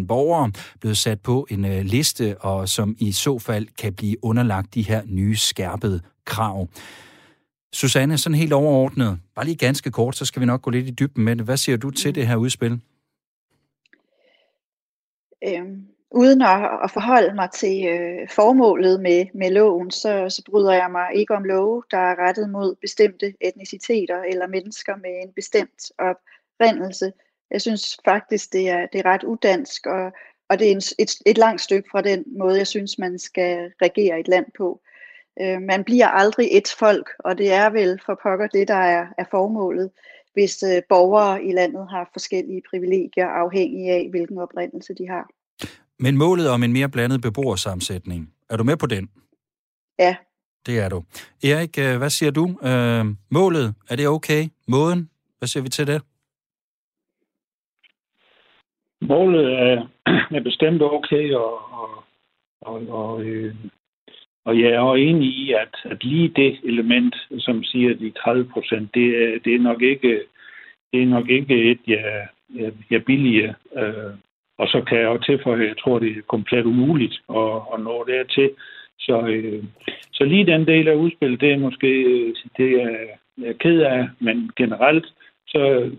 [0.00, 4.24] 100.000 borgere, blevet sat på en øh, liste, og som i så fald kan blive
[4.24, 6.68] underlagt de her nye skærpede krav.
[7.72, 10.90] Susanne, sådan helt overordnet, bare lige ganske kort, så skal vi nok gå lidt i
[10.90, 11.44] dybden med det.
[11.44, 12.80] Hvad siger du til det her udspil?
[15.44, 15.86] Øhm,
[16.16, 20.90] uden at, at forholde mig til øh, formålet med, med loven, så, så bryder jeg
[20.90, 25.92] mig ikke om love, der er rettet mod bestemte etniciteter eller mennesker med en bestemt
[25.98, 27.12] oprindelse.
[27.50, 30.12] Jeg synes faktisk, det er, det er ret udansk, og,
[30.48, 33.72] og det er en, et, et langt stykke fra den måde, jeg synes, man skal
[33.82, 34.80] regere et land på.
[35.40, 39.06] Øh, man bliver aldrig et folk, og det er vel for pokker det, der er,
[39.18, 39.90] er formålet,
[40.32, 45.30] hvis øh, borgere i landet har forskellige privilegier afhængig af, hvilken oprindelse de har.
[45.98, 49.10] Men målet om en mere blandet beboersammensætning, er du med på den?
[49.98, 50.16] Ja.
[50.66, 51.02] Det er du.
[51.44, 52.44] Erik, øh, hvad siger du?
[52.68, 54.42] Øh, målet, er det okay?
[54.68, 56.02] Måden, hvad siger vi til det?
[59.00, 59.86] Målet er,
[60.36, 62.04] er bestemt okay, og, og,
[62.60, 63.54] og, og, øh,
[64.44, 68.48] og jeg er også enig i, at, at lige det element, som siger de 30
[68.52, 70.22] procent, det, er, det er nok ikke
[70.92, 73.54] det er nok ikke et, jeg, jeg, jeg billiger.
[73.76, 74.14] Øh,
[74.58, 77.80] og så kan jeg jo tilføje, at jeg tror, det er komplet umuligt at, at
[77.80, 78.50] nå dertil.
[78.98, 79.64] Så, øh,
[80.12, 83.06] så lige den del af udspillet, det er måske øh, det er
[83.38, 85.06] jeg er ked af, men generelt,
[85.46, 85.90] så,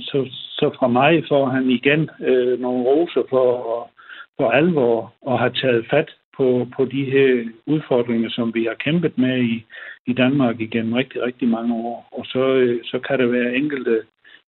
[0.00, 3.46] så, så fra mig får han igen øh, nogle roser for,
[4.36, 9.18] for alvor og har taget fat på, på de her udfordringer, som vi har kæmpet
[9.18, 9.64] med i,
[10.06, 12.08] i Danmark igennem rigtig, rigtig mange år.
[12.12, 14.02] Og så, øh, så kan der være enkelte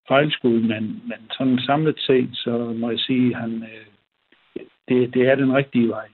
[0.08, 3.86] fejlskud, men, men sådan samlet set, så må jeg sige, at han, øh,
[4.88, 6.08] det, det er den rigtige vej.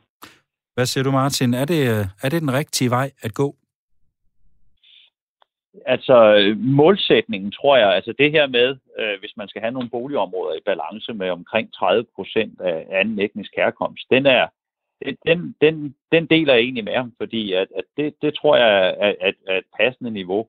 [0.74, 1.54] Hvad siger du, Martin?
[1.54, 1.82] Er det,
[2.22, 3.54] er det den rigtige vej at gå?
[5.86, 6.16] Altså,
[6.58, 10.66] målsætningen, tror jeg, altså det her med, øh, hvis man skal have nogle boligområder i
[10.66, 14.46] balance med omkring 30 procent af anden etnisk herkomst, den er,
[15.26, 18.88] den, den, den deler jeg egentlig med ham, fordi at, at det, det tror jeg
[18.88, 20.48] er, er, er et passende niveau.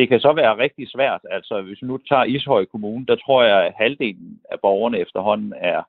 [0.00, 1.20] Det kan så være rigtig svært.
[1.30, 5.54] Altså, hvis vi nu tager Ishøj Kommune, der tror jeg, at halvdelen af borgerne efterhånden
[5.56, 5.82] er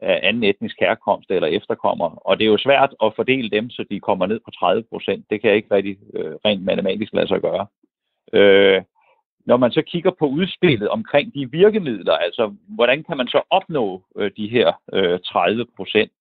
[0.00, 2.08] af anden etnisk herkomst eller efterkommer.
[2.28, 5.26] Og det er jo svært at fordele dem, så de kommer ned på 30 procent.
[5.30, 7.66] Det kan jeg ikke rigtig øh, rent matematisk lade sig gøre.
[8.32, 8.82] Øh,
[9.46, 14.02] når man så kigger på udspillet omkring de virkemidler, altså hvordan kan man så opnå
[14.16, 16.12] øh, de her øh, 30 procent,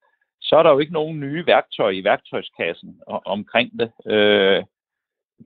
[0.41, 3.91] så er der jo ikke nogen nye værktøjer i værktøjskassen omkring det.
[4.05, 4.63] Øh,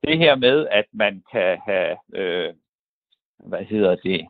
[0.04, 2.54] det her med, at man kan have, øh,
[3.40, 4.28] hvad hedder det,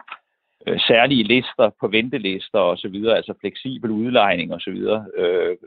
[0.68, 5.58] øh, særlige lister på ventelister og så videre, altså fleksibel udlejning og så videre, øh,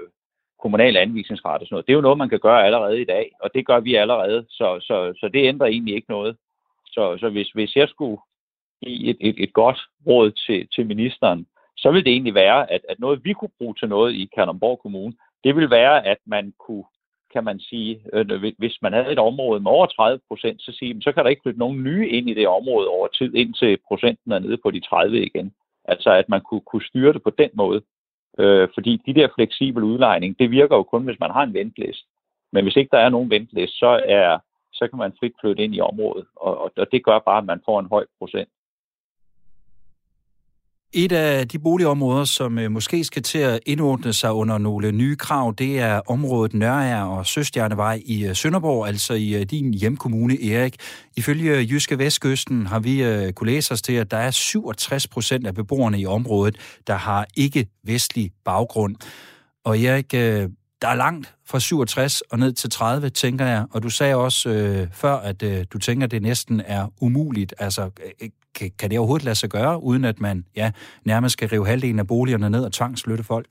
[0.63, 1.87] kommunal anvisningsret og sådan noget.
[1.87, 4.47] Det er jo noget, man kan gøre allerede i dag, og det gør vi allerede,
[4.51, 6.37] så, så, så det ændrer egentlig ikke noget.
[6.87, 8.19] Så, så hvis, hvis jeg skulle
[8.85, 11.47] give et, et, et godt råd til, til ministeren,
[11.77, 14.79] så vil det egentlig være, at, at noget, vi kunne bruge til noget i Kalundborg
[14.79, 15.13] Kommune,
[15.45, 16.85] det vil være, at man kunne,
[17.33, 21.03] kan man sige, øh, hvis man havde et område med over 30 procent, så, sige,
[21.03, 24.33] så kan der ikke flytte nogen nye ind i det område over tid, indtil procenten
[24.33, 25.53] er nede på de 30 igen.
[25.85, 27.83] Altså at man kunne, kunne styre det på den måde.
[28.39, 32.07] Øh, fordi de der fleksible udlejning, det virker jo kun, hvis man har en ventlist.
[32.53, 34.39] Men hvis ikke der er nogen ventlist, så, er,
[34.73, 37.61] så kan man frit flytte ind i området, og, og det gør bare, at man
[37.65, 38.49] får en høj procent.
[40.93, 45.17] Et af de boligområder, som øh, måske skal til at indordne sig under nogle nye
[45.17, 50.45] krav, det er området Nørre og Søstjernevej i øh, Sønderborg, altså i øh, din hjemkommune,
[50.45, 50.77] Erik.
[51.17, 55.55] Ifølge Jyske Vestkysten har vi kunne læse os til, at der er 67 procent af
[55.55, 58.97] beboerne i området, der har ikke-vestlig baggrund.
[59.65, 60.13] Og Erik,
[60.83, 63.65] der er langt fra 67 og ned til 30, tænker jeg.
[63.71, 67.55] Og du sagde også øh, før, at øh, du tænker, at det næsten er umuligt.
[67.59, 67.91] Altså,
[68.23, 68.29] øh,
[68.59, 70.69] kan, kan det overhovedet lade sig gøre, uden at man ja,
[71.05, 73.51] nærmest skal rive halvdelen af boligerne ned og tvangsflytte folk?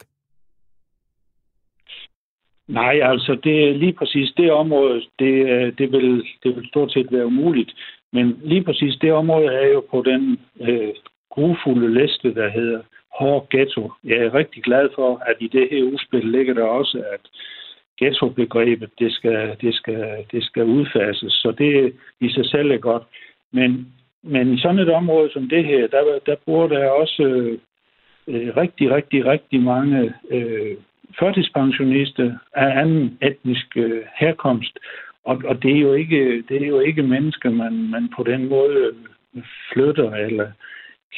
[2.68, 7.12] Nej, altså det lige præcis det område, det, øh, det, vil, det vil stort set
[7.12, 7.72] være umuligt.
[8.14, 10.94] Men lige præcis det område er jo på den øh,
[11.32, 12.82] grufulde liste, der hedder
[13.20, 13.92] hård ghetto.
[14.04, 17.22] Jeg er rigtig glad for, at i det her udspil ligger der også, at
[18.00, 21.34] ghettobegrebet, det skal, det, skal, det skal udfases.
[21.34, 23.04] Så det i sig selv er godt.
[23.54, 23.94] Men,
[24.24, 27.58] men i sådan et område som det her, der, der bor der også øh,
[28.28, 30.76] øh, rigtig, rigtig, rigtig mange øh,
[31.20, 34.80] førtidspensionister af anden etnisk øh, herkomst.
[35.24, 38.50] Og, og det, er jo ikke, det er jo ikke mennesker, man, man på den
[38.50, 38.94] måde
[39.36, 39.44] øh,
[39.74, 40.52] flytter eller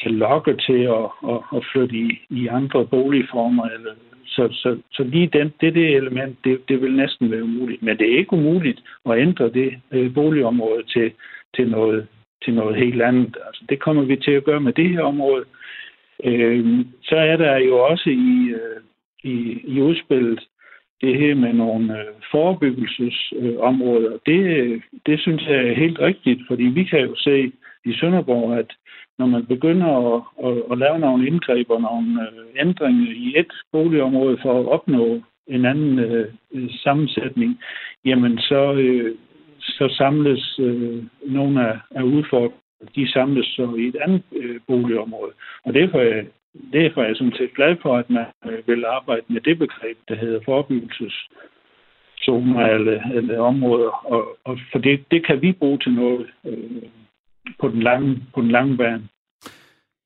[0.02, 3.64] kan lokke til at, at, at flytte i, i andre boligformer.
[3.68, 3.92] Eller,
[4.26, 7.82] så, så, så lige den, det, det element, det, det vil næsten være umuligt.
[7.82, 11.12] Men det er ikke umuligt at ændre det øh, boligområde til,
[11.56, 12.06] til, noget,
[12.44, 13.36] til noget helt andet.
[13.46, 15.44] Altså, det kommer vi til at gøre med det her område.
[16.24, 18.80] Øh, så er der jo også i, øh,
[19.22, 20.40] i, i udspillet
[21.00, 24.12] det her med nogle øh, forebyggelsesområder.
[24.12, 27.52] Øh, det, det synes jeg er helt rigtigt, fordi vi kan jo se
[27.84, 28.72] i Sønderborg, at
[29.18, 33.52] når man begynder at, at, at lave nogle indgreb og nogle øh, ændringer i et
[33.72, 36.26] boligområde for at opnå en anden øh,
[36.70, 37.60] sammensætning,
[38.04, 39.14] jamen så, øh,
[39.60, 42.60] så samles øh, nogle af, af udfordringerne,
[42.94, 45.32] de samles så i et andet øh, boligområde.
[45.64, 46.24] Og derfor er,
[46.72, 49.98] derfor er jeg sådan set glad for, at man øh, vil arbejde med det begreb,
[50.08, 51.28] der hedder forebyggelses
[52.28, 56.82] eller, eller områder, og, og for det, det kan vi bruge til noget øh,
[57.60, 59.08] på den lange, på den lange bane.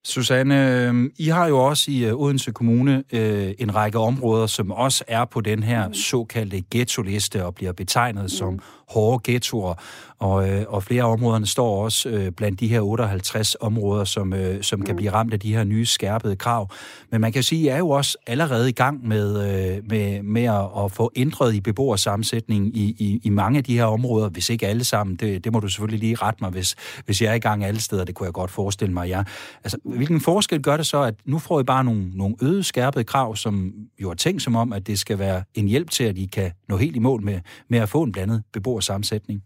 [0.05, 4.71] Susanne, øhm, I har jo også i øh, Odense Kommune øh, en række områder, som
[4.71, 5.95] også er på den her mm.
[5.95, 8.29] såkaldte ghetto-liste og bliver betegnet mm.
[8.29, 9.75] som hårde ghettoer.
[10.19, 14.33] Og, øh, og flere af områderne står også øh, blandt de her 58 områder, som,
[14.33, 14.87] øh, som mm.
[14.87, 16.71] kan blive ramt af de her nye skærpede krav.
[17.11, 19.29] Men man kan sige, at I er jo også allerede i gang med,
[19.77, 23.77] øh, med, med at, at få ændret i beboersammensætningen i, i, i mange af de
[23.77, 25.17] her områder, hvis ikke alle sammen.
[25.17, 26.75] Det, det må du selvfølgelig lige rette mig, hvis,
[27.05, 28.05] hvis jeg er i gang alle steder.
[28.05, 29.23] Det kunne jeg godt forestille mig, ja.
[29.65, 33.05] Altså, hvilken forskel gør det så, at nu får I bare nogle, nogle øde skærpede
[33.05, 36.19] krav, som jo er tænkt som om, at det skal være en hjælp til, at
[36.19, 39.45] I kan nå helt i mål med, med at få en blandet beboersammensætning?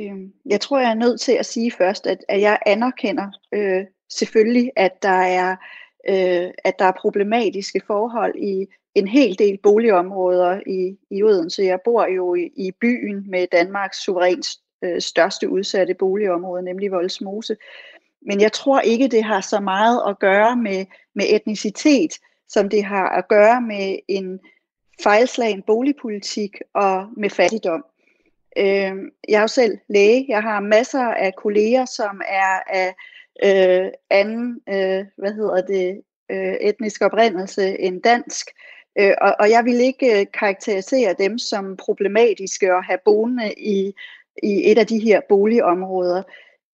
[0.00, 3.84] Øhm, jeg tror, jeg er nødt til at sige først, at, at jeg anerkender øh,
[4.10, 5.56] selvfølgelig, at der er
[6.08, 11.62] øh, at der er problematiske forhold i en hel del boligområder i, i Odense.
[11.62, 14.46] Jeg bor jo i, i byen med Danmarks suverænt
[14.84, 17.56] øh, største udsatte boligområde, nemlig Voldsmose.
[18.26, 22.12] Men jeg tror ikke, det har så meget at gøre med, med etnicitet,
[22.48, 24.40] som det har at gøre med en
[25.02, 27.84] fejlslagen boligpolitik og med fattigdom.
[28.58, 28.94] Øh,
[29.28, 30.26] jeg er jo selv læge.
[30.28, 32.94] Jeg har masser af kolleger, som er af
[33.44, 38.46] øh, anden, øh, hvad hedder det, øh, etnisk oprindelse end dansk.
[38.98, 43.92] Øh, og, og jeg vil ikke øh, karakterisere dem som problematiske at have boende i,
[44.42, 46.22] i et af de her boligområder.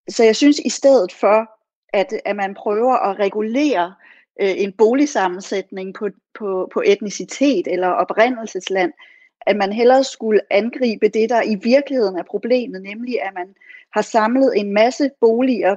[0.08, 1.50] Så jeg synes i stedet for,
[1.92, 3.94] at, at man prøver at regulere
[4.40, 8.92] øh, en boligsammensætning på, på, på etnicitet eller oprindelsesland,
[9.40, 13.54] at man hellere skulle angribe det, der i virkeligheden er problemet, nemlig at man
[13.92, 15.76] har samlet en masse boliger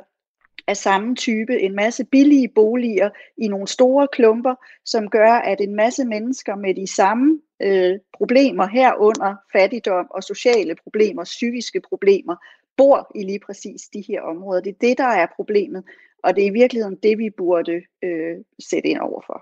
[0.67, 4.55] af samme type, en masse billige boliger i nogle store klumper,
[4.85, 10.75] som gør, at en masse mennesker med de samme øh, problemer herunder fattigdom og sociale
[10.83, 12.35] problemer, psykiske problemer,
[12.81, 14.61] bor i lige præcis de her områder.
[14.61, 15.83] Det er det, der er problemet,
[16.23, 18.35] og det er i virkeligheden det, vi burde øh,
[18.69, 19.37] sætte ind over for.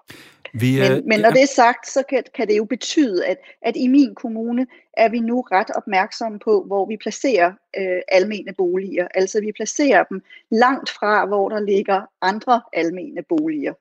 [0.54, 3.38] Vi, men, øh, men når det er sagt, så kan, kan det jo betyde, at,
[3.62, 8.54] at i min kommune er vi nu ret opmærksomme på, hvor vi placerer øh, almene
[8.58, 9.08] boliger.
[9.16, 10.22] Altså vi placerer dem
[10.52, 13.74] langt fra, hvor der ligger andre almene boliger.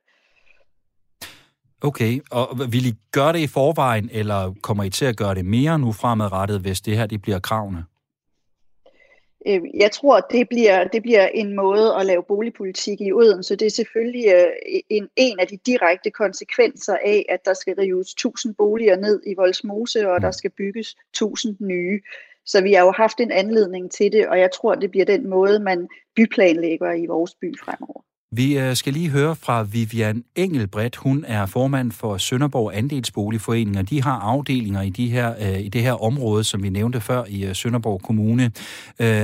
[1.82, 5.44] Okay, og vil I gøre det i forvejen, eller kommer I til at gøre det
[5.44, 7.84] mere nu fremadrettet, hvis det her det bliver kravene?
[9.46, 13.56] Øh, jeg tror, det bliver, det bliver en måde at lave boligpolitik i Odense.
[13.56, 18.12] Det er selvfølgelig øh, en, en af de direkte konsekvenser af, at der skal rives
[18.12, 22.00] 1000 boliger ned i Voldsmose, og der skal bygges 1000 nye.
[22.46, 25.28] Så vi har jo haft en anledning til det, og jeg tror, det bliver den
[25.28, 28.07] måde, man byplanlægger i vores by fremover.
[28.32, 30.96] Vi øh, skal lige høre fra Vivian Engelbredt.
[30.96, 35.68] Hun er formand for Sønderborg Andelsboligforening, og de har afdelinger i, de her, øh, i
[35.68, 38.52] det her område, som vi nævnte før i øh, Sønderborg Kommune.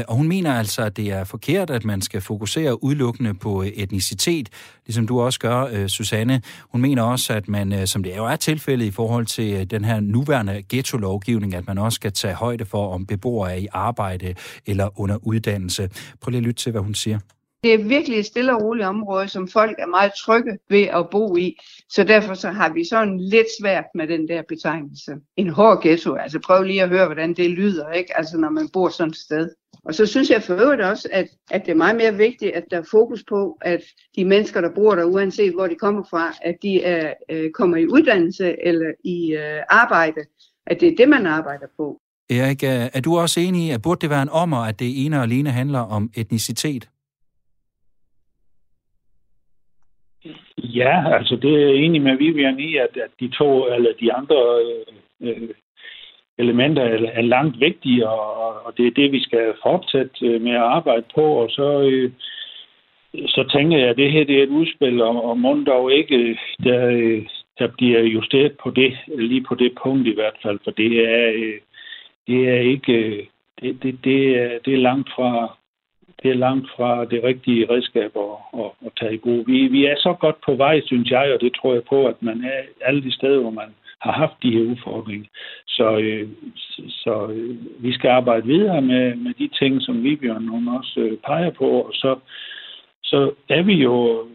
[0.09, 4.49] Og hun mener altså, at det er forkert, at man skal fokusere udelukkende på etnicitet,
[4.87, 6.43] ligesom du også gør, Susanne.
[6.73, 10.01] Hun mener også, at man, som det jo er tilfældet i forhold til den her
[10.01, 14.35] nuværende ghetto-lovgivning, at man også skal tage højde for, om beboere er i arbejde
[14.67, 15.91] eller under uddannelse.
[16.21, 17.19] Prøv lige at lytte til, hvad hun siger.
[17.65, 21.11] Det er virkelig et stille og roligt område, som folk er meget trygge ved at
[21.11, 21.57] bo i.
[21.89, 25.13] Så derfor så har vi sådan lidt svært med den der betegnelse.
[25.37, 28.19] En hård ghetto, altså prøv lige at høre, hvordan det lyder, ikke?
[28.19, 29.51] Altså når man bor sådan et sted.
[29.85, 32.65] Og så synes jeg for øvrigt også, at, at det er meget mere vigtigt, at
[32.71, 33.83] der er fokus på, at
[34.17, 37.77] de mennesker, der bor der, uanset hvor de kommer fra, at de er, øh, kommer
[37.77, 40.21] i uddannelse eller i øh, arbejde.
[40.67, 42.01] At det er det, man arbejder på.
[42.31, 45.17] Erik, er du også enig i, at burde det være en ommer, at det ene
[45.17, 46.89] og alene handler om etnicitet?
[50.65, 54.37] Ja, altså det er enig med Vivian i, at, at de to eller de andre
[55.21, 55.49] øh, øh
[56.39, 60.53] elementer er, er langt vigtige, og, og det er det, vi skal fortsætte øh, med
[60.53, 61.23] at arbejde på.
[61.23, 62.11] Og så, øh,
[63.27, 66.39] så tænker jeg, at det her det er et udspil, og, og må dog ikke,
[66.65, 67.27] der, øh,
[67.59, 71.33] der bliver justeret på det, lige på det punkt i hvert fald, for det er,
[71.35, 71.61] øh,
[72.27, 73.29] det er ikke,
[73.61, 75.57] det, det, det, er, det er langt fra,
[76.25, 79.47] det er langt fra det rigtige redskab at, at, at tage i brug.
[79.47, 82.23] Vi, vi er så godt på vej, synes jeg, og det tror jeg på, at
[82.23, 83.71] man er alle de steder, hvor man
[84.01, 85.29] har haft de her udfordringer.
[85.67, 86.29] Så, øh,
[86.89, 91.17] så øh, vi skal arbejde videre med, med de ting, som Vibjørn hun også øh,
[91.27, 92.19] peger på, og så,
[93.03, 94.27] så er vi jo,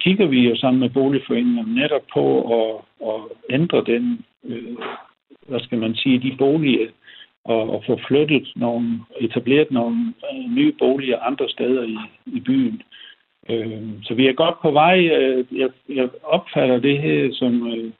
[0.00, 2.24] kigger vi jo sammen med boligforeningen netop på
[2.60, 2.72] at,
[3.08, 3.20] at
[3.50, 4.76] ændre den, øh,
[5.48, 6.88] hvad skal man sige, de boliger,
[7.44, 12.82] og, og få flyttet nogle, etableret nogle øh, nye boliger andre steder i, i byen.
[13.50, 14.98] Øh, så vi er godt på vej.
[15.06, 17.92] Øh, jeg, jeg opfatter det her som, øh,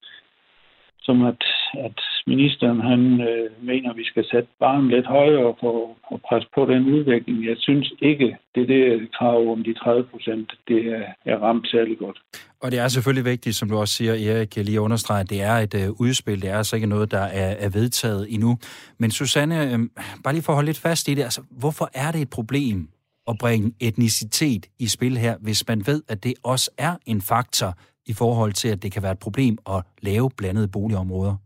[1.11, 1.43] som at,
[1.87, 5.75] at ministeren han øh, mener, at vi skal sætte barnet lidt højere for
[6.15, 7.37] at presse på den udvikling.
[7.51, 8.85] Jeg synes ikke, det der
[9.19, 12.19] krav om de 30 procent, det er, er ramt særlig godt.
[12.63, 15.43] Og det er selvfølgelig vigtigt, som du også siger, Erik, jeg lige understreger, at det
[15.43, 16.43] er et øh, udspil.
[16.43, 18.59] Det er altså ikke noget, der er, er vedtaget endnu.
[18.99, 19.79] Men Susanne, øh,
[20.25, 22.89] bare lige for at holde lidt fast i det, altså, hvorfor er det et problem
[23.31, 27.75] at bringe etnicitet i spil her, hvis man ved, at det også er en faktor
[28.11, 31.37] i forhold til, at det kan være et problem at lave blandede boligområder?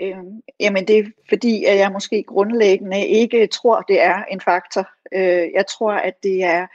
[0.00, 4.88] Øhm, jamen det er fordi, at jeg måske grundlæggende ikke tror, det er en faktor.
[5.14, 6.66] Øh, jeg tror, at det er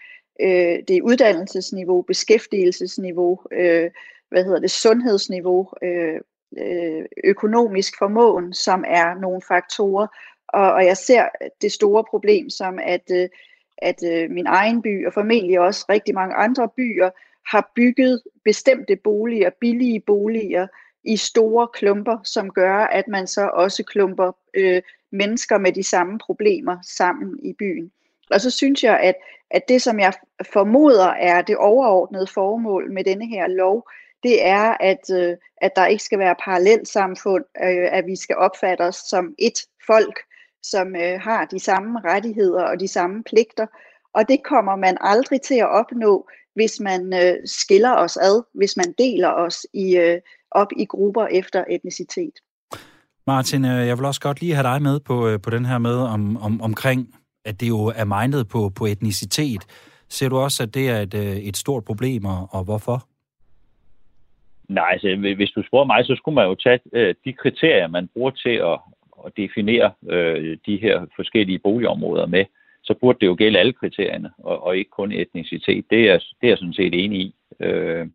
[0.42, 3.92] øh, det er uddannelsesniveau, beskæftigelsesniveau, øh,
[4.30, 6.20] hvad hedder det, sundhedsniveau, øh,
[6.58, 10.08] øh, økonomisk formåen, som er nogle faktorer.
[10.48, 11.30] Og, og jeg ser
[11.62, 13.30] det store problem som, at, øh,
[13.78, 17.10] at øh, min egen by, og formentlig også rigtig mange andre byer,
[17.52, 20.68] har bygget bestemte boliger, billige boliger,
[21.08, 24.82] i store klumper, som gør, at man så også klumper øh,
[25.12, 27.92] mennesker med de samme problemer sammen i byen.
[28.32, 29.16] Og så synes jeg, at,
[29.52, 30.14] at det, som jeg
[30.54, 33.90] formoder er det overordnede formål med denne her lov,
[34.24, 38.36] det er, at, øh, at der ikke skal være parallelt samfund, øh, at vi skal
[38.36, 40.20] opfatte os som et folk,
[40.64, 43.68] som øh, har de samme rettigheder og de samme pligter.
[44.14, 48.78] Og det kommer man aldrig til at opnå, hvis man øh, skiller os ad, hvis
[48.78, 50.18] man deler os i, øh,
[50.52, 52.36] op i grupper efter etnicitet.
[53.28, 55.78] Martin, øh, jeg vil også godt lige have dig med på, øh, på den her
[55.78, 57.00] med om, om, omkring,
[57.46, 59.64] at det jo er mindet på, på etnicitet.
[60.10, 62.98] Ser du også, at det er et, øh, et stort problem, og, og hvorfor?
[64.70, 68.10] Nej, altså, hvis du spørger mig, så skulle man jo tage øh, de kriterier, man
[68.14, 68.80] bruger til at,
[69.26, 72.46] at definere øh, de her forskellige boligområder med.
[72.88, 75.86] Så burde det jo gælde alle kriterierne, og, og ikke kun etnicitet.
[75.90, 77.36] Det er, det er jeg sådan set enig i.
[77.60, 78.08] Øh,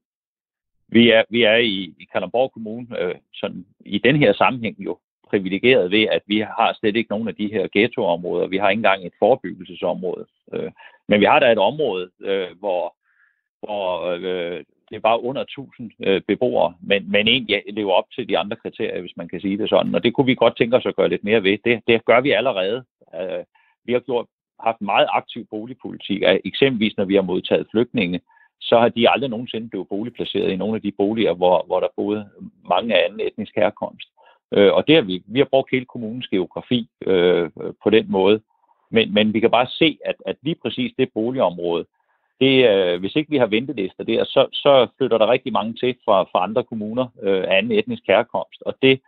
[0.89, 4.99] vi er, vi er i, i Kalundborg Kommune øh, sådan, i den her sammenhæng jo
[5.29, 8.47] privilegeret ved, at vi har slet ikke nogen af de her ghettoområder.
[8.47, 10.27] Vi har ikke engang et forebyggelsesområde.
[10.55, 10.71] Øh,
[11.09, 12.97] men vi har da et område, øh, hvor,
[13.63, 18.29] hvor øh, det er bare under 1000 øh, beboere, men, men egentlig lever op til
[18.29, 19.95] de andre kriterier, hvis man kan sige det sådan.
[19.95, 21.59] Og det kunne vi godt tænke os at gøre lidt mere ved.
[21.65, 22.85] Det, det gør vi allerede.
[23.21, 23.45] Øh,
[23.85, 24.27] vi har gjort,
[24.63, 26.23] haft meget aktiv boligpolitik.
[26.45, 28.21] Eksempelvis når vi har modtaget flygtninge,
[28.61, 31.89] så har de aldrig nogensinde blevet boligplaceret i nogle af de boliger, hvor, hvor der
[31.97, 32.29] boede
[32.69, 34.09] mange af anden etnisk herkomst.
[34.53, 37.51] Øh, og det har vi, vi har brugt hele kommunens geografi øh,
[37.83, 38.41] på den måde.
[38.91, 41.85] Men, men vi kan bare se, at, at lige præcis det boligområde,
[42.41, 45.97] det, øh, hvis ikke vi har ventelister der, så, så flytter der rigtig mange til
[46.05, 48.63] fra, fra andre kommuner øh, af anden etnisk herkomst.
[48.67, 49.01] Og det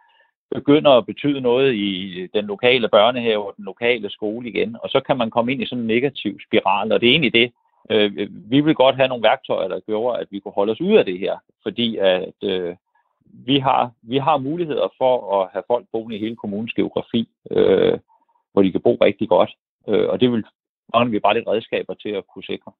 [0.55, 4.77] begynder at betyde noget i den lokale børnehave og den lokale skole igen.
[4.83, 7.35] Og så kan man komme ind i sådan en negativ spiral, og det er egentlig
[7.35, 7.53] det,
[7.91, 10.97] øh, vi vil godt have nogle værktøjer, der gjorde, at vi kunne holde os ud
[10.97, 11.37] af det her.
[11.63, 12.77] Fordi at øh,
[13.47, 17.99] vi, har, vi har muligheder for at have folk boende i hele kommunens geografi, øh,
[18.53, 19.51] hvor de kan bo rigtig godt.
[19.89, 20.45] Øh, og det vil
[20.95, 22.73] mangler vi bare lidt redskaber til at kunne sikre.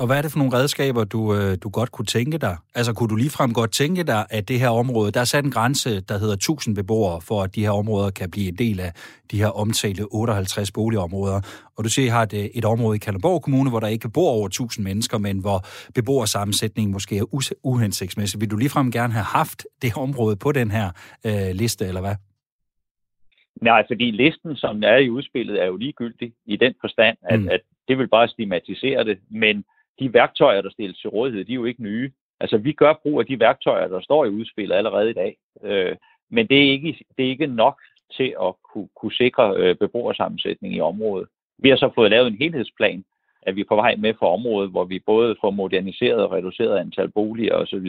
[0.00, 2.56] Og hvad er det for nogle redskaber, du, øh, du godt kunne tænke dig?
[2.74, 5.50] Altså, kunne du ligefrem godt tænke dig, at det her område, der er sat en
[5.50, 8.92] grænse, der hedder 1000 beboere, for at de her områder kan blive en del af
[9.30, 11.40] de her omtalte 58 boligområder.
[11.76, 14.30] Og du siger, I har et, et område i Kalundborg Kommune, hvor der ikke bor
[14.30, 15.58] over 1000 mennesker, men hvor
[15.94, 18.40] beboersammensætningen måske er uhensigtsmæssig.
[18.40, 20.90] Vil du ligefrem gerne have haft det område på den her
[21.26, 22.14] øh, liste, eller hvad?
[23.62, 27.48] Nej, fordi listen, som er i udspillet, er jo ligegyldig i den forstand, at, mm.
[27.48, 29.64] at det vil bare stigmatisere det, men
[29.98, 32.12] de værktøjer, der stilles til rådighed, de er jo ikke nye.
[32.40, 35.36] Altså, vi gør brug af de værktøjer, der står i udspillet allerede i dag.
[35.62, 35.96] Øh,
[36.30, 37.80] men det er, ikke, det er ikke nok
[38.16, 41.28] til at kunne, kunne sikre øh, beboersammensætning i området.
[41.58, 43.04] Vi har så fået lavet en helhedsplan,
[43.42, 46.78] at vi er på vej med for området, hvor vi både får moderniseret og reduceret
[46.78, 47.86] antal boliger osv.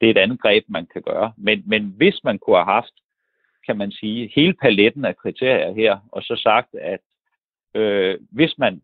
[0.00, 1.32] Det er et andet greb, man kan gøre.
[1.36, 2.92] Men, men hvis man kunne have haft,
[3.66, 7.00] kan man sige, hele paletten af kriterier her, og så sagt, at
[7.74, 8.82] øh, hvis man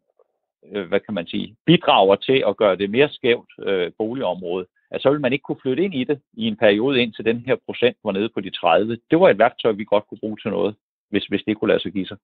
[0.72, 5.02] øh, hvad kan man sige, bidrager til at gøre det mere skævt øh, boligområde, at
[5.02, 7.38] så vil man ikke kunne flytte ind i det i en periode ind til den
[7.46, 8.98] her procent var nede på de 30.
[9.10, 10.74] Det var et værktøj, vi godt kunne bruge til noget
[11.10, 12.16] hvis, hvis det kunne lade sig give sig.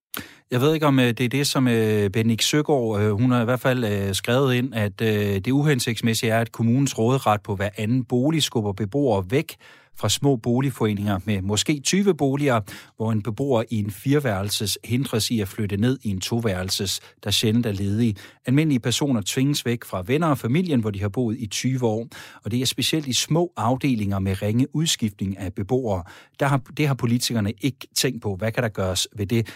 [0.51, 3.41] Jeg ved ikke, om øh, det er det, som øh, Benik Søgaard, øh, hun har
[3.41, 7.55] i hvert fald øh, skrevet ind, at øh, det uhensigtsmæssige er, at kommunens råderet på
[7.55, 9.55] hver anden bolig skubber beboere væk
[9.97, 12.61] fra små boligforeninger med måske 20 boliger,
[12.95, 17.31] hvor en beboer i en fireværelses hindres i at flytte ned i en toværelses, der
[17.31, 18.15] sjældent er ledig.
[18.45, 22.07] Almindelige personer tvinges væk fra venner og familien, hvor de har boet i 20 år,
[22.43, 26.03] og det er specielt i små afdelinger med ringe udskiftning af beboere.
[26.39, 28.35] Der har, det har politikerne ikke tænkt på.
[28.35, 29.47] Hvad kan der gøres ved det?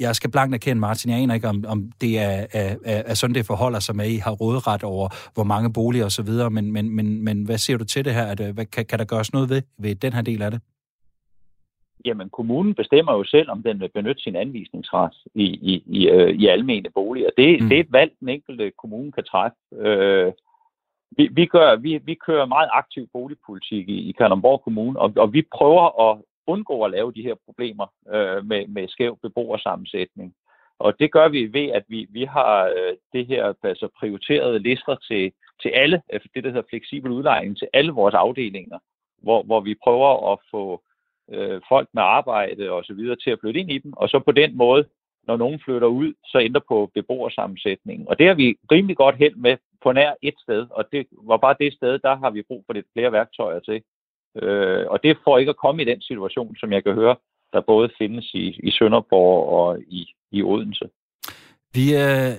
[0.00, 3.34] Jeg skal blankt erkende, Martin, jeg aner ikke, om, om det er, er, er sådan,
[3.34, 6.50] det forholder sig med, at I har rådret over, hvor mange boliger og så videre,
[6.50, 8.26] men, men, men, men hvad siger du til det her?
[8.26, 10.60] At, hvad, kan, kan der gøres noget ved, ved den her del af det?
[12.04, 16.30] Jamen, kommunen bestemmer jo selv, om den vil benytte sin anvisningsret i, i, i, øh,
[16.30, 17.30] i almene boliger.
[17.36, 17.68] Det, mm.
[17.68, 19.56] det er et valg, den enkelte kommune kan træffe.
[19.78, 20.32] Øh,
[21.16, 25.32] vi, vi, gør, vi, vi kører meget aktiv boligpolitik i, i Kalundborg Kommune, og, og
[25.32, 26.18] vi prøver at
[26.48, 30.34] undgå at lave de her problemer øh, med, med skæv beboersammensætning.
[30.78, 34.96] Og det gør vi ved, at vi, vi har øh, det her altså prioriterede lister
[35.08, 35.32] til,
[35.62, 38.78] til alle, øh, det der hedder fleksibel udlejning, til alle vores afdelinger,
[39.22, 40.82] hvor, hvor vi prøver at få
[41.30, 44.18] øh, folk med arbejde og så videre til at flytte ind i dem, og så
[44.18, 44.84] på den måde,
[45.26, 48.08] når nogen flytter ud, så ændrer på beboersammensætningen.
[48.08, 51.36] Og det har vi rimelig godt held med på nær et sted, og det var
[51.36, 53.82] bare det sted, der har vi brug for lidt flere værktøjer til.
[54.42, 57.16] Øh, og det får ikke at komme i den situation, som jeg kan høre,
[57.52, 60.88] der både findes i, i Sønderborg og i, i Odense.
[61.74, 62.32] Vi øh,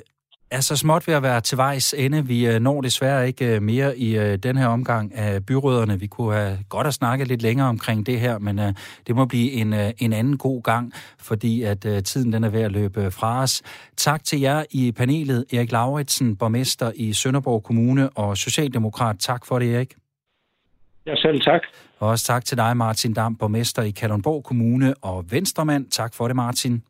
[0.52, 2.26] er så småt ved at være til vejs ende.
[2.26, 6.00] Vi øh, når desværre ikke øh, mere i øh, den her omgang af byråderne.
[6.00, 8.74] Vi kunne have godt at snakket lidt længere omkring det her, men øh,
[9.08, 12.50] det må blive en, øh, en anden god gang, fordi at øh, tiden den er
[12.50, 13.62] ved at løbe fra os.
[13.98, 19.16] Tak til jer i panelet, Erik Lauritsen, borgmester i Sønderborg Kommune og Socialdemokrat.
[19.20, 19.94] Tak for det, Erik.
[21.10, 21.62] Ja, selv tak.
[22.00, 25.86] Og også tak til dig, Martin Dam, borgmester i Kalundborg Kommune og Venstremand.
[25.92, 26.84] Tak for det, Martin.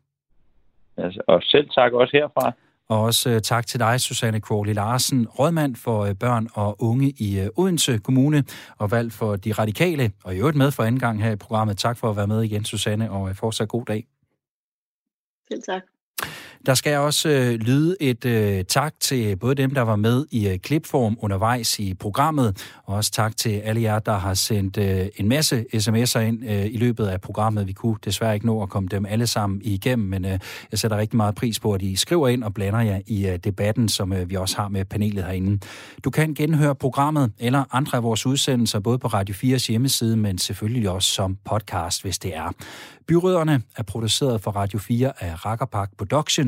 [0.98, 2.52] Ja, og selv tak også herfra.
[2.90, 7.14] Og også uh, tak til dig, Susanne Kvåli Larsen, rådmand for uh, børn og unge
[7.20, 8.44] i uh, Odense Kommune,
[8.78, 11.78] og valgt for de radikale, og i øvrigt med for anden gang her i programmet.
[11.78, 14.08] Tak for at være med igen, Susanne, og fortsat god dag.
[15.52, 15.82] Selv tak.
[16.66, 20.47] Der skal også øh, lyde et øh, tak til både dem, der var med i
[20.47, 25.07] øh, klipform undervejs i programmet, og også tak til alle jer, der har sendt øh,
[25.16, 27.68] en masse sms'er ind øh, i løbet af programmet.
[27.68, 30.39] Vi kunne desværre ikke nå at komme dem alle sammen igennem, men øh,
[30.72, 33.38] jeg sætter rigtig meget pris på, at I skriver ind og blander jer i øh,
[33.38, 35.60] debatten, som øh, vi også har med panelet herinde.
[36.03, 40.38] Du kan genhøre programmet eller andre af vores udsendelser, både på Radio 4's hjemmeside, men
[40.38, 42.51] selvfølgelig også som podcast, hvis det er.
[43.07, 45.89] Byrødderne er produceret for Radio 4 af Rakkerpark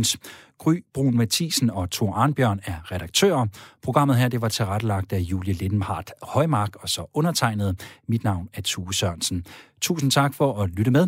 [0.01, 0.17] Weekends.
[0.57, 3.45] Gry Brun Mathisen og Thor Arnbjørn er redaktører.
[3.83, 7.81] Programmet her det var tilrettelagt af Julie Lindenhardt Højmark og så undertegnet.
[8.07, 9.45] Mit navn er Tue Sørensen.
[9.81, 11.07] Tusind tak for at lytte med.